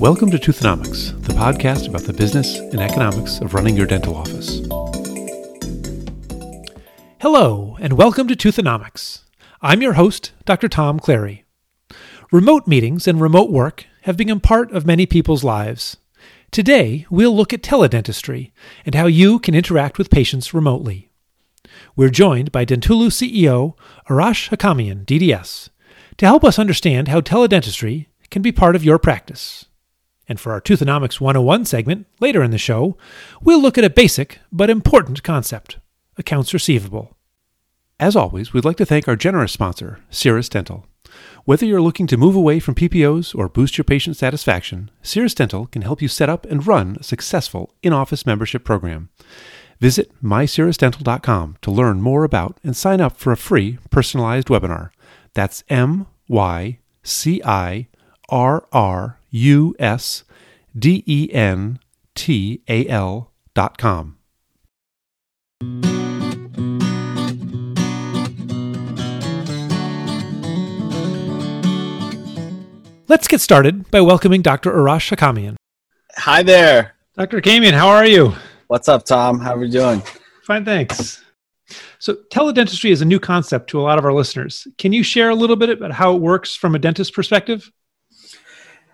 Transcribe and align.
Welcome 0.00 0.30
to 0.32 0.36
Toothonomics, 0.36 1.18
the 1.22 1.32
podcast 1.32 1.88
about 1.88 2.02
the 2.02 2.12
business 2.12 2.58
and 2.58 2.80
economics 2.80 3.40
of 3.40 3.54
running 3.54 3.74
your 3.74 3.86
dental 3.86 4.14
office. 4.14 4.60
Hello, 7.22 7.78
and 7.80 7.94
welcome 7.94 8.28
to 8.28 8.36
Toothonomics. 8.36 9.22
I'm 9.62 9.80
your 9.80 9.94
host, 9.94 10.32
Dr. 10.44 10.68
Tom 10.68 11.00
Clary. 11.00 11.46
Remote 12.30 12.66
meetings 12.66 13.08
and 13.08 13.22
remote 13.22 13.50
work 13.50 13.86
have 14.02 14.18
become 14.18 14.38
part 14.38 14.70
of 14.70 14.84
many 14.84 15.06
people's 15.06 15.42
lives. 15.42 15.96
Today, 16.50 17.06
we'll 17.08 17.34
look 17.34 17.54
at 17.54 17.62
teledentistry 17.62 18.52
and 18.84 18.94
how 18.94 19.06
you 19.06 19.38
can 19.38 19.54
interact 19.54 19.96
with 19.96 20.10
patients 20.10 20.52
remotely. 20.52 21.10
We're 21.96 22.10
joined 22.10 22.52
by 22.52 22.66
Dentulu 22.66 23.08
CEO 23.08 23.72
Arash 24.10 24.50
Hakakian, 24.50 25.06
DDS, 25.06 25.70
to 26.18 26.26
help 26.26 26.44
us 26.44 26.58
understand 26.58 27.08
how 27.08 27.22
teledentistry 27.22 28.08
can 28.30 28.42
be 28.42 28.52
part 28.52 28.76
of 28.76 28.84
your 28.84 28.98
practice. 28.98 29.64
And 30.28 30.40
for 30.40 30.52
our 30.52 30.60
Toothonomics 30.60 31.20
101 31.20 31.64
segment 31.66 32.06
later 32.20 32.42
in 32.42 32.50
the 32.50 32.58
show, 32.58 32.96
we'll 33.40 33.62
look 33.62 33.78
at 33.78 33.84
a 33.84 33.90
basic 33.90 34.40
but 34.50 34.70
important 34.70 35.22
concept 35.22 35.78
accounts 36.18 36.54
receivable. 36.54 37.16
As 37.98 38.16
always, 38.16 38.52
we'd 38.52 38.64
like 38.64 38.76
to 38.76 38.86
thank 38.86 39.08
our 39.08 39.16
generous 39.16 39.52
sponsor, 39.52 40.00
Cirrus 40.10 40.48
Dental. 40.48 40.86
Whether 41.44 41.64
you're 41.64 41.80
looking 41.80 42.06
to 42.08 42.16
move 42.16 42.34
away 42.34 42.58
from 42.58 42.74
PPOs 42.74 43.34
or 43.34 43.48
boost 43.48 43.78
your 43.78 43.84
patient 43.84 44.16
satisfaction, 44.16 44.90
Cirrus 45.02 45.34
Dental 45.34 45.66
can 45.66 45.82
help 45.82 46.02
you 46.02 46.08
set 46.08 46.28
up 46.28 46.44
and 46.46 46.66
run 46.66 46.96
a 46.98 47.04
successful 47.04 47.72
in 47.82 47.92
office 47.92 48.26
membership 48.26 48.64
program. 48.64 49.08
Visit 49.80 50.10
mycirrusdental.com 50.22 51.56
to 51.62 51.70
learn 51.70 52.00
more 52.00 52.24
about 52.24 52.58
and 52.64 52.76
sign 52.76 53.00
up 53.00 53.16
for 53.16 53.32
a 53.32 53.36
free 53.36 53.78
personalized 53.90 54.48
webinar. 54.48 54.90
That's 55.34 55.64
M 55.68 56.06
Y 56.28 56.78
C 57.02 57.42
I 57.44 57.88
R 58.28 58.66
R 58.72 59.20
U 59.36 59.76
S 59.78 60.24
D 60.76 61.04
E 61.06 61.28
N 61.30 61.78
T 62.14 62.62
A 62.68 62.88
L 62.88 63.32
dot 63.54 63.76
com. 63.76 64.16
Let's 73.08 73.28
get 73.28 73.40
started 73.42 73.90
by 73.90 74.00
welcoming 74.00 74.40
Dr. 74.40 74.72
Arash 74.72 75.14
Hakakian. 75.14 75.56
Hi 76.16 76.42
there. 76.42 76.94
Dr. 77.16 77.40
Hakakian, 77.42 77.72
how 77.72 77.88
are 77.88 78.06
you? 78.06 78.32
What's 78.68 78.88
up, 78.88 79.04
Tom? 79.04 79.38
How 79.38 79.54
are 79.54 79.58
we 79.58 79.70
doing? 79.70 80.02
Fine, 80.44 80.64
thanks. 80.64 81.22
So, 81.98 82.16
teledentistry 82.32 82.90
is 82.90 83.02
a 83.02 83.04
new 83.04 83.20
concept 83.20 83.68
to 83.70 83.80
a 83.80 83.82
lot 83.82 83.98
of 83.98 84.04
our 84.04 84.12
listeners. 84.12 84.66
Can 84.78 84.92
you 84.92 85.02
share 85.02 85.28
a 85.28 85.34
little 85.34 85.56
bit 85.56 85.68
about 85.68 85.92
how 85.92 86.14
it 86.14 86.20
works 86.22 86.56
from 86.56 86.74
a 86.74 86.78
dentist 86.78 87.12
perspective? 87.12 87.70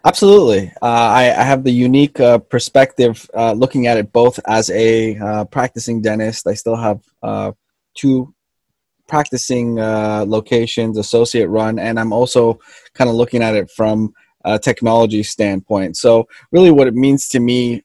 Absolutely. 0.05 0.73
Uh, 0.83 0.87
I, 0.87 1.23
I, 1.27 1.45
have 1.45 1.63
the 1.63 1.71
unique 1.71 2.19
uh, 2.19 2.39
perspective 2.39 3.31
uh, 3.35 3.53
looking 3.53 3.87
at 3.87 3.97
it 3.97 4.13
both 4.13 4.41
as 4.49 4.69
a 4.71 5.17
uh, 5.17 5.45
practicing 5.45 6.03
dentist. 6.03 6.49
I 6.49 6.55
still 6.55 6.75
have 6.75 7.03
uh, 7.23 7.53
two 7.95 8.35
practicing 9.07 9.79
uh, 9.79 10.25
locations, 10.27 10.99
associate 10.99 11.47
run, 11.47 11.79
and 11.79 12.01
I'm 12.01 12.13
also 12.13 12.59
kind 12.95 13.11
of 13.11 13.15
looking 13.15 13.43
at 13.43 13.55
it 13.55 13.71
from 13.71 14.13
a 14.45 14.59
technology 14.59 15.23
standpoint. 15.23 15.97
So, 15.97 16.27
really, 16.51 16.73
what 16.73 16.89
it 16.89 16.95
means 16.95 17.29
to 17.29 17.39
me 17.39 17.85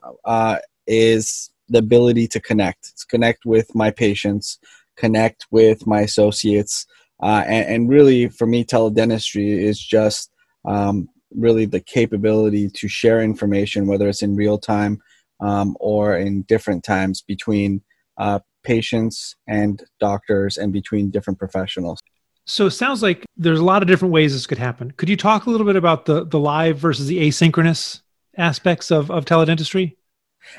is 0.87 1.51
the 1.69 1.79
ability 1.79 2.27
to 2.29 2.39
connect, 2.39 2.97
to 2.97 3.05
connect 3.05 3.45
with 3.45 3.75
my 3.75 3.91
patients, 3.91 4.57
connect 4.95 5.45
with 5.51 5.85
my 5.85 6.01
associates, 6.01 6.87
and, 7.21 7.65
and, 7.67 7.89
really, 7.89 8.27
for 8.29 8.47
me, 8.47 8.65
teledentistry 8.65 9.59
is 9.59 9.79
just 9.79 10.31
um, 10.65 11.09
really 11.33 11.65
the 11.65 11.79
capability 11.79 12.69
to 12.69 12.87
share 12.87 13.21
information, 13.21 13.87
whether 13.87 14.07
it's 14.07 14.23
in 14.23 14.35
real 14.35 14.57
time 14.57 15.01
um, 15.39 15.75
or 15.79 16.17
in 16.17 16.43
different 16.43 16.83
times 16.83 17.21
between 17.21 17.81
uh, 18.17 18.39
patients 18.63 19.35
and 19.47 19.83
doctors 19.99 20.57
and 20.57 20.73
between 20.73 21.09
different 21.09 21.39
professionals. 21.39 21.99
So 22.45 22.67
it 22.67 22.71
sounds 22.71 23.03
like 23.03 23.25
there's 23.35 23.59
a 23.59 23.63
lot 23.63 23.81
of 23.81 23.87
different 23.87 24.13
ways 24.13 24.33
this 24.33 24.47
could 24.47 24.57
happen. 24.57 24.91
Could 24.91 25.09
you 25.09 25.17
talk 25.17 25.45
a 25.45 25.49
little 25.49 25.67
bit 25.67 25.75
about 25.75 26.05
the, 26.05 26.25
the 26.25 26.39
live 26.39 26.77
versus 26.77 27.07
the 27.07 27.19
asynchronous 27.27 28.01
aspects 28.37 28.89
of, 28.89 29.11
of 29.11 29.25
teledentistry? 29.25 29.95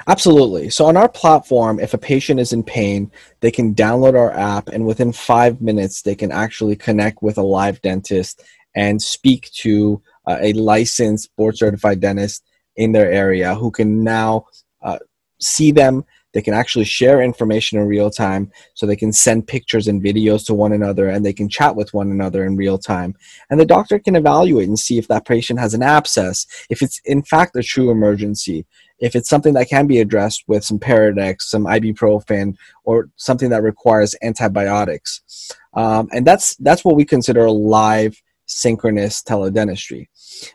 Absolutely. 0.06 0.68
So 0.68 0.84
on 0.84 0.98
our 0.98 1.08
platform, 1.08 1.80
if 1.80 1.94
a 1.94 1.98
patient 1.98 2.40
is 2.40 2.52
in 2.52 2.62
pain, 2.62 3.10
they 3.40 3.50
can 3.50 3.74
download 3.74 4.18
our 4.18 4.32
app 4.32 4.68
and 4.68 4.84
within 4.84 5.12
five 5.12 5.62
minutes, 5.62 6.02
they 6.02 6.14
can 6.14 6.30
actually 6.30 6.76
connect 6.76 7.22
with 7.22 7.38
a 7.38 7.42
live 7.42 7.80
dentist 7.80 8.42
and 8.74 9.00
speak 9.00 9.50
to 9.52 10.02
uh, 10.28 10.38
a 10.40 10.52
licensed 10.52 11.34
board 11.36 11.56
certified 11.56 12.00
dentist 12.00 12.44
in 12.76 12.92
their 12.92 13.10
area 13.10 13.54
who 13.54 13.70
can 13.70 14.04
now 14.04 14.44
uh, 14.82 14.98
see 15.40 15.72
them. 15.72 16.04
They 16.34 16.42
can 16.42 16.52
actually 16.52 16.84
share 16.84 17.22
information 17.22 17.78
in 17.80 17.86
real 17.86 18.10
time 18.10 18.52
so 18.74 18.86
they 18.86 18.94
can 18.94 19.12
send 19.12 19.48
pictures 19.48 19.88
and 19.88 20.02
videos 20.02 20.44
to 20.46 20.54
one 20.54 20.72
another 20.72 21.08
and 21.08 21.24
they 21.24 21.32
can 21.32 21.48
chat 21.48 21.74
with 21.74 21.94
one 21.94 22.10
another 22.10 22.44
in 22.44 22.54
real 22.54 22.76
time. 22.78 23.16
And 23.48 23.58
the 23.58 23.64
doctor 23.64 23.98
can 23.98 24.14
evaluate 24.14 24.68
and 24.68 24.78
see 24.78 24.98
if 24.98 25.08
that 25.08 25.26
patient 25.26 25.58
has 25.58 25.72
an 25.72 25.82
abscess 25.82 26.46
if 26.68 26.82
it's 26.82 27.00
in 27.06 27.22
fact 27.22 27.56
a 27.56 27.62
true 27.62 27.90
emergency 27.90 28.66
if 28.98 29.14
it's 29.14 29.28
something 29.28 29.54
that 29.54 29.68
can 29.68 29.86
be 29.86 30.00
addressed 30.00 30.44
with 30.48 30.64
some 30.64 30.78
Peridex, 30.78 31.42
some 31.42 31.64
ibuprofen, 31.64 32.56
or 32.84 33.10
something 33.16 33.50
that 33.50 33.62
requires 33.62 34.14
antibiotics, 34.22 35.52
um, 35.74 36.08
and 36.12 36.26
that's 36.26 36.56
that's 36.56 36.84
what 36.84 36.96
we 36.96 37.04
consider 37.04 37.48
live 37.50 38.20
synchronous 38.48 39.22
teledentistry. 39.22 40.08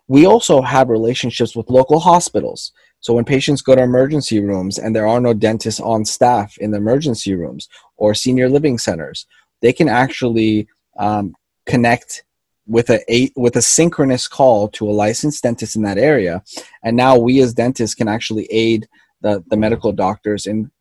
We 0.08 0.26
also 0.26 0.62
have 0.62 0.90
relationships 0.90 1.56
with 1.56 1.70
local 1.70 2.00
hospitals. 2.00 2.74
So 3.00 3.14
when 3.14 3.26
patients 3.26 3.62
go 3.62 3.76
to 3.76 3.84
emergency 3.84 4.40
rooms 4.40 4.80
and 4.80 4.96
there 4.96 5.08
are 5.08 5.22
no 5.22 5.34
dentists 5.34 5.80
on 5.80 6.06
staff 6.06 6.58
in 6.58 6.72
the 6.72 6.78
emergency 6.78 7.36
rooms 7.36 7.70
or 7.98 8.14
senior 8.14 8.50
living 8.50 8.78
centers, 8.78 9.26
they 9.62 9.74
can 9.74 9.90
actually 9.90 10.68
um, 10.98 11.36
connect 11.66 12.24
with 12.66 12.90
a, 12.90 13.14
a, 13.14 13.30
with 13.36 13.56
a 13.58 13.62
synchronous 13.62 14.28
call 14.28 14.70
to 14.70 14.90
a 14.90 14.92
licensed 14.92 15.44
dentist 15.44 15.76
in 15.76 15.82
that 15.84 15.98
area, 15.98 16.42
and 16.84 16.96
now 16.96 17.18
we 17.18 17.42
as 17.42 17.54
dentists 17.54 17.96
can 17.96 18.08
actually 18.08 18.46
aid 18.46 18.88
the, 19.22 19.44
the 19.48 19.58
medical 19.58 19.92
doctors 19.92 20.46
in 20.46 20.72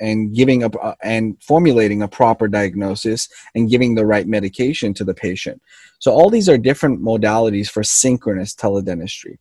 and 0.00 0.34
giving 0.34 0.62
a 0.62 0.68
uh, 0.78 0.94
and 1.02 1.36
formulating 1.42 2.02
a 2.02 2.08
proper 2.08 2.48
diagnosis 2.48 3.28
and 3.54 3.70
giving 3.70 3.94
the 3.94 4.06
right 4.06 4.26
medication 4.26 4.94
to 4.94 5.04
the 5.04 5.14
patient. 5.14 5.60
So 5.98 6.12
all 6.12 6.30
these 6.30 6.48
are 6.48 6.58
different 6.58 7.02
modalities 7.02 7.68
for 7.68 7.82
synchronous 7.82 8.54
teledentistry, 8.54 9.38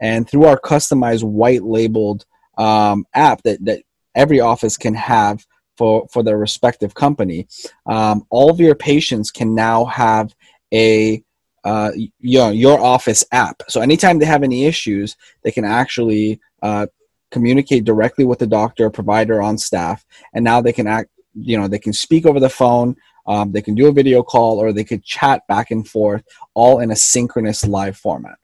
and 0.00 0.28
through 0.28 0.44
our 0.44 0.58
customized 0.58 1.24
white 1.24 1.62
labeled 1.62 2.24
um, 2.56 3.06
app 3.14 3.42
that 3.42 3.64
that 3.64 3.82
every 4.14 4.40
office 4.40 4.76
can 4.76 4.94
have 4.94 5.46
for 5.76 6.06
for 6.10 6.22
their 6.22 6.38
respective 6.38 6.94
company, 6.94 7.46
um, 7.86 8.26
all 8.30 8.50
of 8.50 8.60
your 8.60 8.74
patients 8.74 9.30
can 9.30 9.54
now 9.54 9.84
have 9.84 10.34
a 10.72 11.22
uh, 11.64 11.90
your, 12.20 12.52
your 12.52 12.80
office 12.80 13.24
app. 13.32 13.62
So 13.68 13.80
anytime 13.80 14.18
they 14.18 14.26
have 14.26 14.42
any 14.42 14.64
issues, 14.64 15.16
they 15.42 15.50
can 15.50 15.64
actually 15.64 16.40
uh, 16.62 16.86
communicate 17.30 17.84
directly 17.84 18.24
with 18.24 18.38
the 18.38 18.46
doctor 18.46 18.86
or 18.86 18.90
provider 18.90 19.42
on 19.42 19.58
staff 19.58 20.04
and 20.34 20.44
now 20.44 20.60
they 20.60 20.72
can 20.72 20.86
act 20.86 21.10
you 21.34 21.58
know 21.58 21.68
they 21.68 21.78
can 21.78 21.92
speak 21.92 22.26
over 22.26 22.40
the 22.40 22.48
phone 22.48 22.96
um, 23.28 23.52
they 23.52 23.60
can 23.60 23.74
do 23.74 23.88
a 23.88 23.92
video 23.92 24.22
call 24.22 24.58
or 24.58 24.72
they 24.72 24.84
could 24.84 25.04
chat 25.04 25.46
back 25.48 25.70
and 25.70 25.86
forth 25.86 26.24
all 26.54 26.80
in 26.80 26.90
a 26.90 26.96
synchronous 26.96 27.62
live 27.64 27.96
format. 27.96 28.38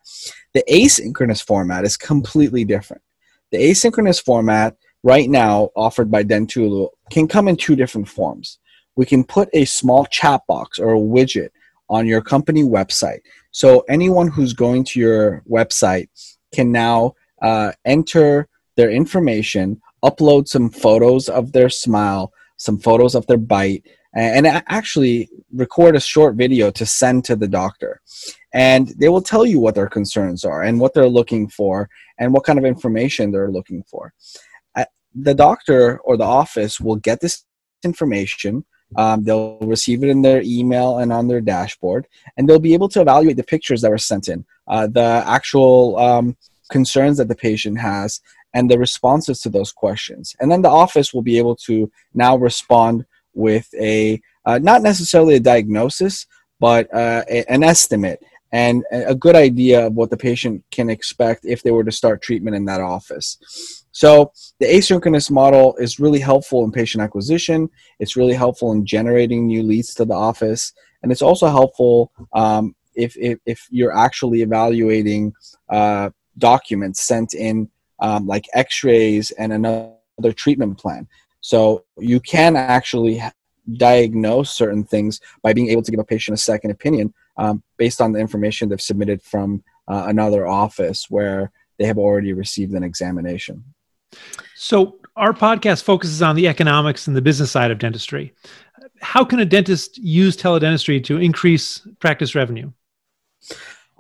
The 0.53 0.63
asynchronous 0.71 1.43
format 1.43 1.85
is 1.85 1.97
completely 1.97 2.67
different. 2.67 3.03
The 3.51 3.59
asynchronous 3.59 4.23
format 4.23 4.77
right 5.03 5.29
now 5.31 5.71
offered 5.75 6.11
by 6.11 6.23
dentulu 6.23 6.91
can 7.11 7.27
come 7.27 7.49
in 7.49 7.57
two 7.57 7.75
different 7.75 8.09
forms. 8.09 8.59
We 8.95 9.07
can 9.07 9.25
put 9.25 9.49
a 9.55 9.65
small 9.65 10.05
chat 10.05 10.43
box 10.47 10.79
or 10.79 10.95
a 10.95 11.01
widget 11.01 11.49
on 11.89 12.07
your 12.07 12.21
company 12.21 12.63
website. 12.63 13.21
So 13.53 13.85
anyone 13.89 14.29
who's 14.29 14.53
going 14.53 14.85
to 14.85 15.01
your 15.01 15.43
website 15.51 16.09
can 16.55 16.71
now 16.71 17.15
uh, 17.41 17.73
enter 17.87 18.49
their 18.77 18.91
information, 18.91 19.81
upload 20.05 20.49
some 20.49 20.71
photos 20.71 21.29
of 21.29 21.53
their 21.53 21.69
smile, 21.69 22.33
some 22.57 22.79
photos 22.79 23.15
of 23.15 23.27
their 23.27 23.39
bite, 23.39 23.85
and 24.15 24.47
actually 24.47 25.29
record 25.53 25.97
a 25.97 26.01
short 26.01 26.37
video 26.37 26.71
to 26.71 26.87
send 26.87 27.25
to 27.25 27.35
the 27.35 27.49
doctor. 27.49 28.01
And 28.53 28.93
they 28.99 29.09
will 29.09 29.23
tell 29.23 29.45
you 29.45 29.59
what 29.59 29.75
their 29.75 29.89
concerns 29.89 30.45
are 30.45 30.63
and 30.63 30.79
what 30.79 30.95
they're 30.95 31.09
looking 31.09 31.49
for 31.49 31.89
and 32.19 32.33
what 32.33 32.45
kind 32.45 32.59
of 32.59 32.65
information 32.65 33.33
they're 33.33 33.51
looking 33.51 33.83
for. 33.83 34.13
The 35.17 35.35
doctor 35.35 35.99
or 35.99 36.17
the 36.17 36.25
office 36.25 36.81
will 36.81 36.97
get 36.97 37.21
this 37.21 37.45
information. 37.85 38.65
Um, 38.97 39.25
they'll 39.25 39.59
receive 39.61 40.03
it 40.03 40.09
in 40.09 40.23
their 40.23 40.43
email 40.45 40.99
and 40.99 41.13
on 41.13 41.29
their 41.29 41.41
dashboard, 41.41 42.07
and 42.37 42.49
they'll 42.49 42.59
be 42.59 42.75
able 42.75 42.89
to 42.91 43.01
evaluate 43.01 43.37
the 43.37 43.45
pictures 43.45 43.81
that 43.83 43.91
were 43.91 43.99
sent 43.99 44.29
in, 44.29 44.45
uh, 44.69 44.87
the 44.87 45.23
actual 45.27 45.97
um, 45.99 46.37
concerns 46.71 47.19
that 47.19 47.29
the 47.29 47.35
patient 47.35 47.79
has, 47.79 48.21
and 48.55 48.71
the 48.71 48.79
responses 48.79 49.41
to 49.41 49.51
those 49.51 49.73
questions. 49.73 50.35
And 50.41 50.51
then 50.51 50.63
the 50.63 50.71
office 50.71 51.13
will 51.13 51.23
be 51.23 51.39
able 51.39 51.57
to 51.67 51.91
now 52.15 52.37
respond 52.37 53.05
with 53.35 53.69
a 53.79 54.23
uh, 54.47 54.59
not 54.63 54.83
necessarily 54.83 55.35
a 55.35 55.41
diagnosis, 55.41 56.27
but 56.61 56.93
uh, 56.95 57.25
a, 57.29 57.45
an 57.53 57.63
estimate 57.65 58.23
and 58.53 58.85
a 58.93 59.17
good 59.17 59.35
idea 59.35 59.87
of 59.87 59.95
what 59.95 60.11
the 60.11 60.17
patient 60.17 60.63
can 60.71 60.89
expect 60.89 61.45
if 61.45 61.65
they 61.65 61.73
were 61.73 61.83
to 61.83 61.91
start 61.91 62.23
treatment 62.23 62.55
in 62.55 62.65
that 62.67 62.81
office. 62.81 63.85
So 63.91 64.33
the 64.61 64.67
asynchronous 64.67 65.29
model 65.29 65.75
is 65.77 65.99
really 65.99 66.21
helpful 66.21 66.63
in 66.63 66.71
patient 66.71 67.03
acquisition. 67.03 67.69
It's 67.99 68.17
really 68.17 68.35
helpful 68.35 68.71
in 68.71 68.87
generating 68.87 69.49
new 69.49 69.65
leads 69.65 69.93
to 69.95 70.05
the 70.05 70.15
office, 70.15 70.73
and 71.03 71.11
it's 71.11 71.23
also 71.23 71.49
helpful 71.49 72.13
um, 72.33 72.77
if, 72.95 73.17
if, 73.17 73.41
if 73.45 73.67
you're 73.71 73.97
actually 73.97 74.43
evaluating 74.43 75.33
uh, 75.69 76.11
documents 76.39 77.03
sent 77.03 77.35
in 77.35 77.69
um, 78.01 78.27
like 78.27 78.47
X-rays 78.55 79.31
and 79.33 79.53
another 79.53 80.33
treatment 80.35 80.79
plan. 80.79 81.07
So 81.41 81.85
you 81.99 82.21
can 82.21 82.57
actually 82.57 83.23
diagnose 83.73 84.53
certain 84.53 84.85
things 84.85 85.21
by 85.43 85.53
being 85.53 85.71
able 85.71 85.83
to 85.83 85.91
give 85.91 86.01
a 86.01 86.05
patient 86.05 86.39
a 86.39 86.41
second 86.41 86.71
opinion 86.71 87.13
um, 87.37 87.63
based 87.77 88.01
on 88.01 88.13
the 88.13 88.19
information 88.19 88.69
they've 88.69 88.81
submitted 88.81 89.23
from 89.23 89.63
uh, 89.89 90.05
another 90.07 90.47
office 90.47 91.07
where 91.11 91.51
they 91.79 91.87
have 91.87 91.99
already 91.99 92.33
received 92.33 92.73
an 92.75 92.83
examination. 92.83 93.65
So, 94.55 94.99
our 95.17 95.33
podcast 95.33 95.83
focuses 95.83 96.23
on 96.23 96.37
the 96.37 96.49
economics 96.49 97.07
and 97.07 97.17
the 97.17 97.23
business 97.23 97.51
side 97.51 97.71
of 97.71 97.79
dentistry. 97.79 98.33
How 99.01 99.25
can 99.25 99.39
a 99.39 99.45
dentist 99.45 99.99
use 99.99 100.37
teledentistry 100.37 101.03
to 101.05 101.19
increase 101.19 101.87
practice 102.01 102.35
revenue? 102.35 102.73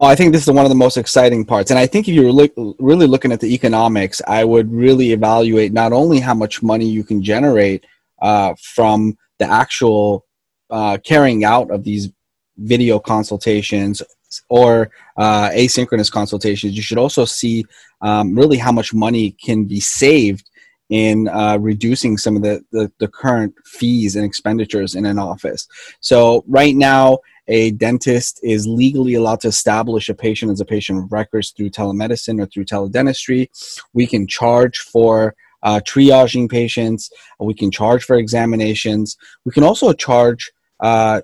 Oh, 0.05 0.07
I 0.07 0.15
think 0.15 0.35
this 0.35 0.43
is 0.43 0.51
one 0.51 0.67
of 0.67 0.69
the 0.69 0.75
most 0.75 0.99
exciting 0.99 1.47
parts. 1.47 1.71
And 1.71 1.79
I 1.79 1.87
think 1.87 2.09
if 2.09 2.15
you're 2.15 2.31
look, 2.31 2.53
really 2.79 3.07
looking 3.07 3.33
at 3.33 3.41
the 3.41 3.55
economics, 3.55 4.21
I 4.29 4.45
would 4.45 4.71
really 4.71 5.13
evaluate 5.13 5.73
not 5.73 5.95
only 5.95 6.21
how 6.21 6.35
much 6.35 6.63
money 6.63 6.85
you 6.85 7.03
can 7.03 7.23
generate 7.23 7.87
uh, 8.21 8.53
from 8.61 9.17
the 9.39 9.51
actual 9.51 10.27
uh, 10.69 10.99
carrying 11.07 11.45
out 11.45 11.71
of 11.71 11.85
these 11.85 12.11
video 12.59 12.99
consultations 12.99 14.03
or 14.51 14.91
uh, 15.17 15.49
asynchronous 15.49 16.13
consultations, 16.13 16.77
you 16.77 16.83
should 16.83 16.99
also 16.99 17.25
see 17.25 17.65
um, 18.03 18.35
really 18.35 18.59
how 18.59 18.73
much 18.73 18.93
money 18.93 19.31
can 19.43 19.65
be 19.65 19.81
saved 19.81 20.51
in 20.91 21.29
uh, 21.29 21.57
reducing 21.59 22.19
some 22.19 22.37
of 22.37 22.43
the, 22.43 22.63
the, 22.73 22.93
the, 22.99 23.09
current 23.09 23.55
fees 23.65 24.17
and 24.17 24.25
expenditures 24.25 24.97
in 24.97 25.07
an 25.07 25.19
office. 25.19 25.67
So, 26.01 26.45
right 26.47 26.77
now, 26.77 27.21
a 27.49 27.73
dentist 27.73 28.41
is 28.43 28.67
legally 28.67 29.15
allowed 29.15 29.41
to 29.41 29.49
establish 29.49 30.09
a 30.09 30.15
patient 30.15 30.51
as 30.53 30.61
a 30.61 30.65
patient 30.65 30.99
of 30.99 31.13
records 31.13 31.51
through 31.51 31.71
telemedicine 31.71 32.41
or 32.41 32.47
through 32.47 32.65
teledentistry. 32.65 33.49
We 33.93 34.07
can 34.07 34.27
charge 34.27 34.79
for 34.79 35.35
uh, 35.63 35.81
triaging 35.81 36.51
patients, 36.51 37.11
we 37.41 37.55
can 37.55 37.71
charge 37.71 38.05
for 38.05 38.17
examinations, 38.17 39.17
we 39.45 39.53
can 39.53 39.65
also 39.65 39.93
charge 39.93 40.53
uh, 40.81 41.23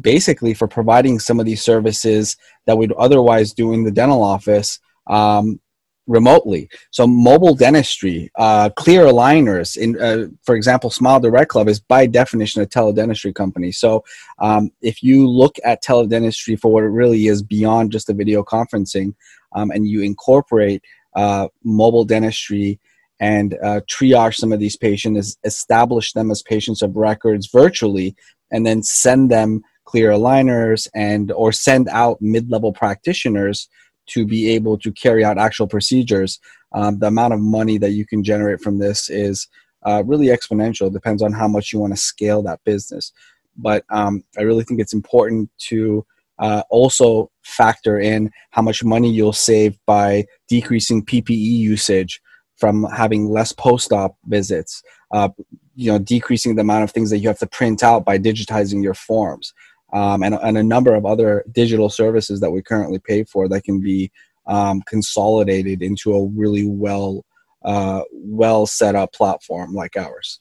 basically 0.00 0.54
for 0.54 0.68
providing 0.68 1.18
some 1.18 1.40
of 1.40 1.46
these 1.46 1.62
services 1.62 2.36
that 2.66 2.78
we'd 2.78 2.92
otherwise 2.92 3.52
do 3.52 3.72
in 3.72 3.84
the 3.84 3.90
dental 3.90 4.22
office. 4.22 4.78
Um, 5.06 5.60
remotely. 6.06 6.68
So 6.90 7.06
mobile 7.06 7.54
dentistry, 7.54 8.30
uh, 8.36 8.70
clear 8.76 9.06
aligners, 9.06 9.76
in 9.76 10.00
uh, 10.00 10.28
for 10.42 10.54
example, 10.54 10.90
Smile 10.90 11.20
Direct 11.20 11.50
Club 11.50 11.68
is 11.68 11.80
by 11.80 12.06
definition 12.06 12.62
a 12.62 12.66
teledentistry 12.66 13.34
company. 13.34 13.72
So 13.72 14.04
um, 14.38 14.70
if 14.82 15.02
you 15.02 15.28
look 15.28 15.56
at 15.64 15.82
teledentistry 15.82 16.58
for 16.60 16.72
what 16.72 16.84
it 16.84 16.88
really 16.88 17.26
is 17.26 17.42
beyond 17.42 17.92
just 17.92 18.06
the 18.06 18.14
video 18.14 18.42
conferencing, 18.42 19.14
um, 19.54 19.70
and 19.70 19.86
you 19.86 20.02
incorporate 20.02 20.82
uh, 21.16 21.48
mobile 21.62 22.04
dentistry 22.04 22.80
and 23.20 23.54
uh, 23.62 23.80
triage 23.88 24.34
some 24.34 24.52
of 24.52 24.58
these 24.58 24.76
patients, 24.76 25.38
establish 25.44 26.12
them 26.12 26.30
as 26.30 26.42
patients 26.42 26.82
of 26.82 26.96
records 26.96 27.48
virtually, 27.50 28.16
and 28.50 28.66
then 28.66 28.82
send 28.82 29.30
them 29.30 29.62
clear 29.84 30.10
aligners 30.10 30.88
and 30.94 31.30
or 31.32 31.52
send 31.52 31.88
out 31.88 32.20
mid-level 32.20 32.72
practitioners 32.72 33.68
to 34.06 34.26
be 34.26 34.48
able 34.50 34.78
to 34.78 34.92
carry 34.92 35.24
out 35.24 35.38
actual 35.38 35.66
procedures 35.66 36.38
um, 36.74 36.98
the 36.98 37.06
amount 37.06 37.32
of 37.32 37.40
money 37.40 37.78
that 37.78 37.92
you 37.92 38.04
can 38.04 38.22
generate 38.22 38.60
from 38.60 38.78
this 38.78 39.08
is 39.08 39.46
uh, 39.86 40.02
really 40.04 40.26
exponential. 40.26 40.88
It 40.88 40.92
depends 40.92 41.22
on 41.22 41.32
how 41.32 41.46
much 41.46 41.72
you 41.72 41.78
want 41.78 41.92
to 41.92 42.00
scale 42.00 42.42
that 42.42 42.60
business. 42.64 43.12
But 43.56 43.84
um, 43.90 44.24
i 44.36 44.42
really 44.42 44.64
think 44.64 44.80
it's 44.80 44.92
important 44.92 45.50
to 45.68 46.04
uh, 46.40 46.62
also 46.70 47.30
factor 47.42 48.00
in 48.00 48.30
how 48.50 48.62
much 48.62 48.82
money 48.82 49.08
you'll 49.08 49.32
save 49.32 49.78
by 49.86 50.24
decreasing 50.48 51.04
ppe 51.04 51.28
usage 51.28 52.20
from 52.56 52.84
having 52.84 53.28
less 53.28 53.52
post-op 53.52 54.16
visits 54.26 54.82
uh, 55.12 55.28
you 55.76 55.92
know 55.92 55.98
decreasing 55.98 56.56
the 56.56 56.62
amount 56.62 56.82
of 56.82 56.90
things 56.90 57.10
that 57.10 57.18
you 57.18 57.28
have 57.28 57.38
to 57.38 57.46
print 57.46 57.84
out 57.84 58.04
by 58.04 58.18
digitizing 58.18 58.82
your 58.82 58.94
forms 58.94 59.54
um, 59.92 60.22
and, 60.22 60.34
and 60.34 60.58
a 60.58 60.62
number 60.62 60.94
of 60.94 61.06
other 61.06 61.44
digital 61.52 61.88
services 61.88 62.40
that 62.40 62.50
we 62.50 62.62
currently 62.62 62.98
pay 62.98 63.24
for 63.24 63.48
that 63.48 63.64
can 63.64 63.80
be 63.80 64.10
um, 64.46 64.82
consolidated 64.82 65.82
into 65.82 66.14
a 66.14 66.26
really 66.28 66.66
well 66.66 67.24
uh, 67.64 68.02
well 68.12 68.66
set 68.66 68.94
up 68.94 69.12
platform 69.14 69.72
like 69.72 69.96
ours. 69.96 70.38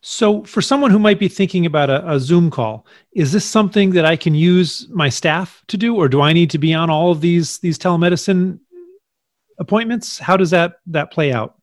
So, 0.00 0.42
for 0.44 0.62
someone 0.62 0.90
who 0.90 0.98
might 0.98 1.18
be 1.18 1.28
thinking 1.28 1.66
about 1.66 1.90
a, 1.90 2.10
a, 2.10 2.18
Zoom 2.18 2.50
call, 2.50 2.86
is 3.12 3.32
this 3.32 3.44
something 3.44 3.90
that 3.90 4.06
I 4.06 4.16
can 4.16 4.34
use 4.34 4.88
my 4.88 5.10
staff 5.10 5.62
to 5.68 5.76
do, 5.76 5.94
or 5.94 6.08
do 6.08 6.22
I 6.22 6.32
need 6.32 6.50
to 6.50 6.58
be 6.58 6.72
on 6.72 6.88
all 6.88 7.10
of 7.10 7.20
these 7.20 7.58
these 7.58 7.78
telemedicine 7.78 8.58
appointments? 9.58 10.18
How 10.18 10.36
does 10.36 10.50
that 10.50 10.80
that 10.86 11.10
play 11.10 11.32
out? 11.32 11.57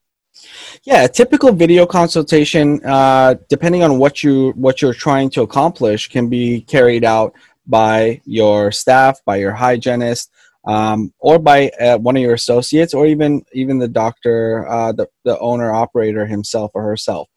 Yeah, 0.83 1.03
a 1.05 1.09
typical 1.09 1.51
video 1.51 1.85
consultation, 1.85 2.79
uh, 2.85 3.35
depending 3.49 3.83
on 3.83 3.97
what 3.97 4.23
you 4.23 4.51
what 4.51 4.81
you're 4.81 4.93
trying 4.93 5.29
to 5.31 5.41
accomplish, 5.41 6.09
can 6.09 6.29
be 6.29 6.61
carried 6.61 7.03
out 7.03 7.33
by 7.67 8.21
your 8.25 8.71
staff, 8.71 9.19
by 9.25 9.37
your 9.37 9.51
hygienist, 9.51 10.31
um, 10.65 11.13
or 11.19 11.39
by 11.39 11.69
uh, 11.79 11.97
one 11.97 12.15
of 12.15 12.21
your 12.21 12.33
associates, 12.33 12.93
or 12.93 13.07
even 13.07 13.43
even 13.53 13.79
the 13.79 13.87
doctor, 13.87 14.67
uh, 14.67 14.91
the 14.91 15.07
the 15.23 15.39
owner 15.39 15.71
operator 15.73 16.25
himself 16.25 16.71
or 16.73 16.83
herself. 16.83 17.29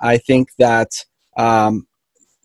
I 0.00 0.18
think 0.18 0.50
that 0.58 0.90
um, 1.36 1.86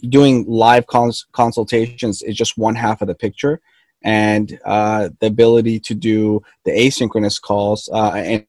doing 0.09 0.45
live 0.47 0.87
cons- 0.87 1.25
consultations 1.31 2.21
is 2.21 2.35
just 2.35 2.57
one 2.57 2.75
half 2.75 3.01
of 3.01 3.07
the 3.07 3.15
picture, 3.15 3.59
and 4.03 4.57
uh, 4.65 5.09
the 5.19 5.27
ability 5.27 5.79
to 5.81 5.95
do 5.95 6.41
the 6.63 6.71
asynchronous 6.71 7.41
calls 7.41 7.89
uh, 7.91 8.11
and 8.11 8.45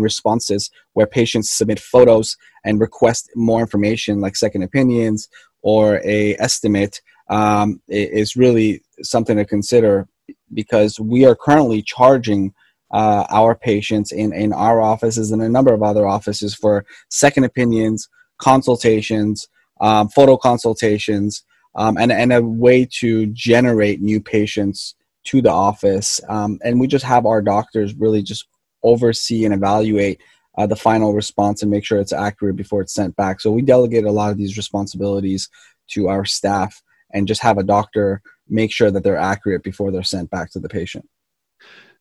responses 0.00 0.70
where 0.94 1.06
patients 1.06 1.50
submit 1.50 1.78
photos 1.78 2.36
and 2.64 2.80
request 2.80 3.30
more 3.34 3.60
information 3.60 4.20
like 4.20 4.36
second 4.36 4.62
opinions 4.62 5.28
or 5.62 6.00
a 6.04 6.36
estimate 6.38 7.00
um, 7.28 7.80
is 7.88 8.36
really 8.36 8.82
something 9.02 9.36
to 9.36 9.44
consider 9.44 10.08
because 10.54 10.98
we 11.00 11.24
are 11.24 11.34
currently 11.34 11.82
charging 11.82 12.52
uh, 12.92 13.24
our 13.30 13.54
patients 13.54 14.12
in, 14.12 14.32
in 14.32 14.52
our 14.52 14.80
offices 14.80 15.30
and 15.30 15.42
a 15.42 15.48
number 15.48 15.72
of 15.72 15.82
other 15.82 16.06
offices 16.06 16.54
for 16.54 16.84
second 17.08 17.44
opinions, 17.44 18.08
consultations, 18.38 19.48
um, 19.80 20.08
photo 20.08 20.36
consultations, 20.36 21.44
um, 21.74 21.96
and, 21.96 22.12
and 22.12 22.32
a 22.32 22.42
way 22.42 22.86
to 23.00 23.26
generate 23.28 24.00
new 24.00 24.20
patients 24.20 24.94
to 25.24 25.40
the 25.40 25.50
office. 25.50 26.20
Um, 26.28 26.58
and 26.62 26.78
we 26.78 26.86
just 26.86 27.04
have 27.04 27.24
our 27.24 27.40
doctors 27.40 27.94
really 27.94 28.22
just 28.22 28.46
oversee 28.82 29.44
and 29.44 29.54
evaluate 29.54 30.20
uh, 30.58 30.66
the 30.66 30.76
final 30.76 31.14
response 31.14 31.62
and 31.62 31.70
make 31.70 31.84
sure 31.84 31.98
it's 31.98 32.12
accurate 32.12 32.56
before 32.56 32.82
it's 32.82 32.94
sent 32.94 33.16
back. 33.16 33.40
So 33.40 33.50
we 33.50 33.62
delegate 33.62 34.04
a 34.04 34.12
lot 34.12 34.30
of 34.30 34.38
these 34.38 34.56
responsibilities 34.56 35.48
to 35.88 36.08
our 36.08 36.24
staff 36.24 36.82
and 37.12 37.28
just 37.28 37.42
have 37.42 37.58
a 37.58 37.62
doctor 37.62 38.22
make 38.48 38.70
sure 38.70 38.90
that 38.90 39.02
they're 39.02 39.16
accurate 39.16 39.62
before 39.62 39.90
they're 39.90 40.02
sent 40.02 40.30
back 40.30 40.50
to 40.52 40.58
the 40.58 40.68
patient. 40.68 41.08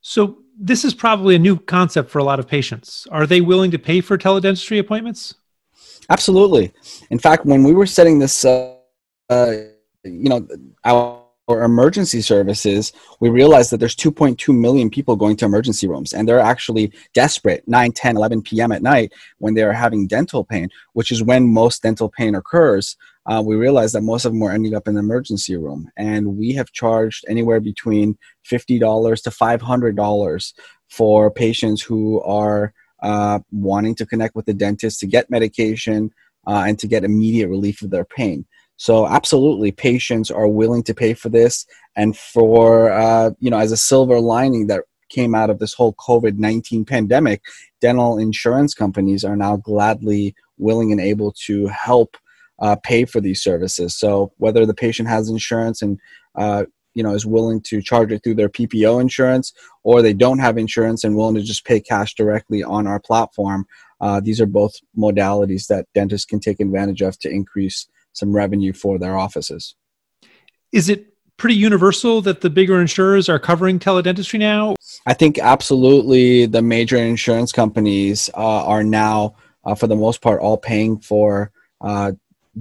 So 0.01 0.39
this 0.59 0.83
is 0.83 0.93
probably 0.93 1.35
a 1.35 1.39
new 1.39 1.57
concept 1.57 2.09
for 2.09 2.19
a 2.19 2.23
lot 2.23 2.39
of 2.39 2.47
patients. 2.47 3.07
Are 3.11 3.25
they 3.25 3.41
willing 3.41 3.71
to 3.71 3.79
pay 3.79 4.01
for 4.01 4.17
teledentistry 4.17 4.79
appointments? 4.79 5.35
Absolutely. 6.09 6.73
In 7.09 7.19
fact, 7.19 7.45
when 7.45 7.63
we 7.63 7.73
were 7.73 7.85
setting 7.85 8.19
this, 8.19 8.43
uh, 8.43 8.75
uh, 9.29 9.53
you 10.03 10.29
know, 10.29 10.47
our 10.83 11.20
for 11.51 11.63
emergency 11.63 12.21
services, 12.21 12.93
we 13.19 13.27
realized 13.27 13.71
that 13.71 13.81
there's 13.81 13.95
2.2 13.97 14.57
million 14.57 14.89
people 14.89 15.17
going 15.17 15.35
to 15.35 15.43
emergency 15.43 15.85
rooms, 15.85 16.13
and 16.13 16.25
they're 16.25 16.39
actually 16.39 16.93
desperate 17.13 17.61
9, 17.67 17.91
10, 17.91 18.15
11 18.15 18.41
p.m. 18.43 18.71
at 18.71 18.81
night 18.81 19.11
when 19.39 19.53
they're 19.53 19.73
having 19.73 20.07
dental 20.07 20.45
pain, 20.45 20.69
which 20.93 21.11
is 21.11 21.21
when 21.21 21.53
most 21.53 21.83
dental 21.83 22.07
pain 22.07 22.35
occurs. 22.35 22.95
Uh, 23.25 23.43
we 23.45 23.57
realized 23.57 23.93
that 23.93 24.01
most 24.01 24.23
of 24.23 24.31
them 24.31 24.39
were 24.39 24.53
ending 24.53 24.73
up 24.73 24.87
in 24.87 24.93
the 24.93 25.01
emergency 25.01 25.57
room, 25.57 25.91
and 25.97 26.37
we 26.37 26.53
have 26.53 26.71
charged 26.71 27.25
anywhere 27.27 27.59
between 27.59 28.17
$50 28.49 29.23
to 29.23 29.29
$500 29.29 30.53
for 30.87 31.29
patients 31.29 31.81
who 31.81 32.21
are 32.21 32.73
uh, 33.03 33.39
wanting 33.51 33.95
to 33.95 34.05
connect 34.05 34.37
with 34.37 34.45
the 34.45 34.53
dentist 34.53 35.01
to 35.01 35.05
get 35.05 35.29
medication 35.29 36.13
uh, 36.47 36.63
and 36.65 36.79
to 36.79 36.87
get 36.87 37.03
immediate 37.03 37.49
relief 37.49 37.81
of 37.81 37.89
their 37.89 38.05
pain. 38.05 38.45
So 38.81 39.05
absolutely, 39.05 39.71
patients 39.71 40.31
are 40.31 40.47
willing 40.47 40.81
to 40.85 40.95
pay 40.95 41.13
for 41.13 41.29
this, 41.29 41.67
and 41.95 42.17
for 42.17 42.91
uh, 42.91 43.29
you 43.37 43.51
know, 43.51 43.59
as 43.59 43.71
a 43.71 43.77
silver 43.77 44.19
lining 44.19 44.65
that 44.67 44.85
came 45.09 45.35
out 45.35 45.51
of 45.51 45.59
this 45.59 45.75
whole 45.75 45.93
COVID 45.93 46.39
nineteen 46.39 46.83
pandemic, 46.83 47.43
dental 47.79 48.17
insurance 48.17 48.73
companies 48.73 49.23
are 49.23 49.35
now 49.35 49.57
gladly 49.57 50.33
willing 50.57 50.91
and 50.91 50.99
able 50.99 51.31
to 51.45 51.67
help 51.67 52.17
uh, 52.57 52.75
pay 52.81 53.05
for 53.05 53.21
these 53.21 53.43
services. 53.43 53.95
So 53.95 54.31
whether 54.37 54.65
the 54.65 54.73
patient 54.73 55.07
has 55.09 55.29
insurance 55.29 55.83
and 55.83 55.99
uh, 56.33 56.65
you 56.95 57.03
know 57.03 57.13
is 57.13 57.23
willing 57.23 57.61
to 57.65 57.83
charge 57.83 58.11
it 58.11 58.23
through 58.23 58.33
their 58.33 58.49
PPO 58.49 58.99
insurance, 58.99 59.53
or 59.83 60.01
they 60.01 60.13
don't 60.13 60.39
have 60.39 60.57
insurance 60.57 61.03
and 61.03 61.15
willing 61.15 61.35
to 61.35 61.43
just 61.43 61.65
pay 61.65 61.81
cash 61.81 62.15
directly 62.15 62.63
on 62.63 62.87
our 62.87 62.99
platform. 62.99 63.67
Uh, 63.99 64.19
these 64.19 64.41
are 64.41 64.47
both 64.47 64.73
modalities 64.97 65.67
that 65.67 65.85
dentists 65.93 66.25
can 66.25 66.39
take 66.39 66.59
advantage 66.59 67.03
of 67.03 67.19
to 67.19 67.29
increase 67.29 67.87
some 68.13 68.35
revenue 68.35 68.73
for 68.73 68.97
their 68.97 69.17
offices. 69.17 69.75
Is 70.71 70.89
it 70.89 71.07
pretty 71.37 71.55
universal 71.55 72.21
that 72.21 72.41
the 72.41 72.49
bigger 72.49 72.79
insurers 72.79 73.27
are 73.27 73.39
covering 73.39 73.79
teledentistry 73.79 74.39
now? 74.39 74.75
I 75.07 75.13
think 75.13 75.39
absolutely 75.39 76.45
the 76.45 76.61
major 76.61 76.97
insurance 76.97 77.51
companies 77.51 78.29
uh, 78.35 78.65
are 78.65 78.83
now, 78.83 79.35
uh, 79.65 79.75
for 79.75 79.87
the 79.87 79.95
most 79.95 80.21
part, 80.21 80.39
all 80.39 80.57
paying 80.57 80.99
for 80.99 81.51
uh, 81.81 82.11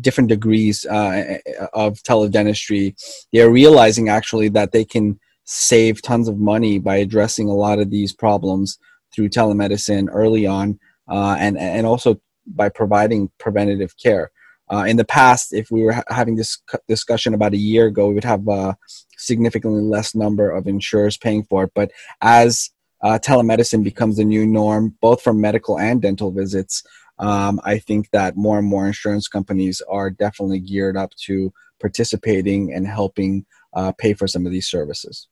different 0.01 0.29
degrees 0.29 0.87
uh, 0.87 1.39
of 1.75 2.03
teledentistry. 2.03 2.95
They're 3.33 3.51
realizing 3.51 4.09
actually 4.09 4.49
that 4.51 4.73
they 4.73 4.85
can 4.85 5.21
save 5.45 6.01
tons 6.01 6.29
of 6.29 6.39
money 6.39 6.79
by 6.79 6.97
addressing 6.97 7.49
a 7.49 7.55
lot 7.55 7.81
of 7.81 7.91
these 7.91 8.13
problems 8.13 8.79
through 9.13 9.29
telemedicine 9.29 10.09
early 10.13 10.47
on, 10.47 10.79
uh, 11.09 11.37
and 11.39 11.59
and 11.59 11.87
also 11.87 12.21
by 12.47 12.69
providing 12.69 13.31
preventative 13.39 13.97
care. 13.99 14.31
Uh, 14.73 14.85
in 14.85 14.97
the 14.97 15.05
past, 15.05 15.53
if 15.53 15.71
we 15.71 15.83
were 15.83 15.93
ha- 15.93 16.05
having 16.09 16.37
this 16.37 16.59
discussion 16.87 17.35
about 17.35 17.55
a 17.55 17.59
year 17.59 17.87
ago, 17.87 18.09
we 18.09 18.15
would 18.15 18.25
have 18.25 18.47
a 18.49 18.77
significantly 19.17 19.83
less 19.83 20.15
number 20.15 20.51
of 20.51 20.67
insurers 20.67 21.17
paying 21.17 21.45
for 21.45 21.65
it. 21.65 21.73
But 21.75 21.91
as 22.21 22.71
uh, 23.03 23.19
telemedicine 23.21 23.83
becomes 23.83 24.17
the 24.17 24.25
new 24.25 24.47
norm, 24.47 24.97
both 25.01 25.23
for 25.23 25.33
medical 25.33 25.79
and 25.79 26.01
dental 26.01 26.31
visits, 26.31 26.85
um, 27.19 27.61
I 27.65 27.79
think 27.79 28.11
that 28.13 28.37
more 28.37 28.59
and 28.59 28.67
more 28.67 28.87
insurance 28.87 29.29
companies 29.29 29.83
are 29.89 30.11
definitely 30.11 30.61
geared 30.61 30.97
up 30.97 31.15
to 31.27 31.53
participating 31.81 32.73
and 32.73 32.87
helping 32.87 33.45
uh, 33.75 33.93
pay 33.93 34.15
for 34.15 34.27
some 34.27 34.47
of 34.47 34.53
these 34.53 34.69
services. 34.69 35.29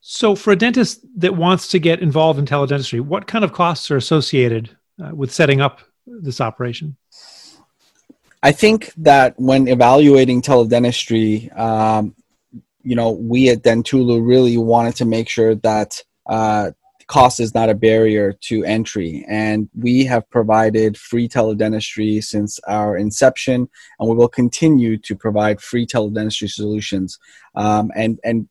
So, 0.00 0.34
for 0.34 0.52
a 0.52 0.56
dentist 0.56 1.00
that 1.16 1.34
wants 1.34 1.68
to 1.68 1.78
get 1.78 2.00
involved 2.00 2.38
in 2.38 2.44
teledentistry, 2.44 3.00
what 3.00 3.26
kind 3.26 3.44
of 3.44 3.54
costs 3.54 3.90
are 3.90 3.96
associated 3.96 4.76
uh, 5.02 5.14
with 5.14 5.32
setting 5.32 5.62
up 5.62 5.80
this 6.06 6.40
operation? 6.40 6.96
I 8.44 8.52
think 8.52 8.92
that 8.98 9.32
when 9.40 9.68
evaluating 9.68 10.42
teledentistry, 10.42 11.58
um, 11.58 12.14
you 12.82 12.94
know, 12.94 13.12
we 13.12 13.48
at 13.48 13.62
Dentulu 13.62 14.20
really 14.22 14.58
wanted 14.58 14.96
to 14.96 15.06
make 15.06 15.30
sure 15.30 15.54
that 15.54 16.02
uh, 16.26 16.72
cost 17.06 17.40
is 17.40 17.54
not 17.54 17.70
a 17.70 17.74
barrier 17.74 18.34
to 18.42 18.62
entry. 18.64 19.24
And 19.26 19.70
we 19.74 20.04
have 20.04 20.28
provided 20.28 20.98
free 20.98 21.26
teledentistry 21.26 22.22
since 22.22 22.60
our 22.68 22.98
inception, 22.98 23.66
and 23.98 24.10
we 24.10 24.14
will 24.14 24.28
continue 24.28 24.98
to 24.98 25.16
provide 25.16 25.62
free 25.62 25.86
teledentistry 25.86 26.50
solutions. 26.50 27.18
Um, 27.54 27.92
and, 27.96 28.20
and 28.24 28.46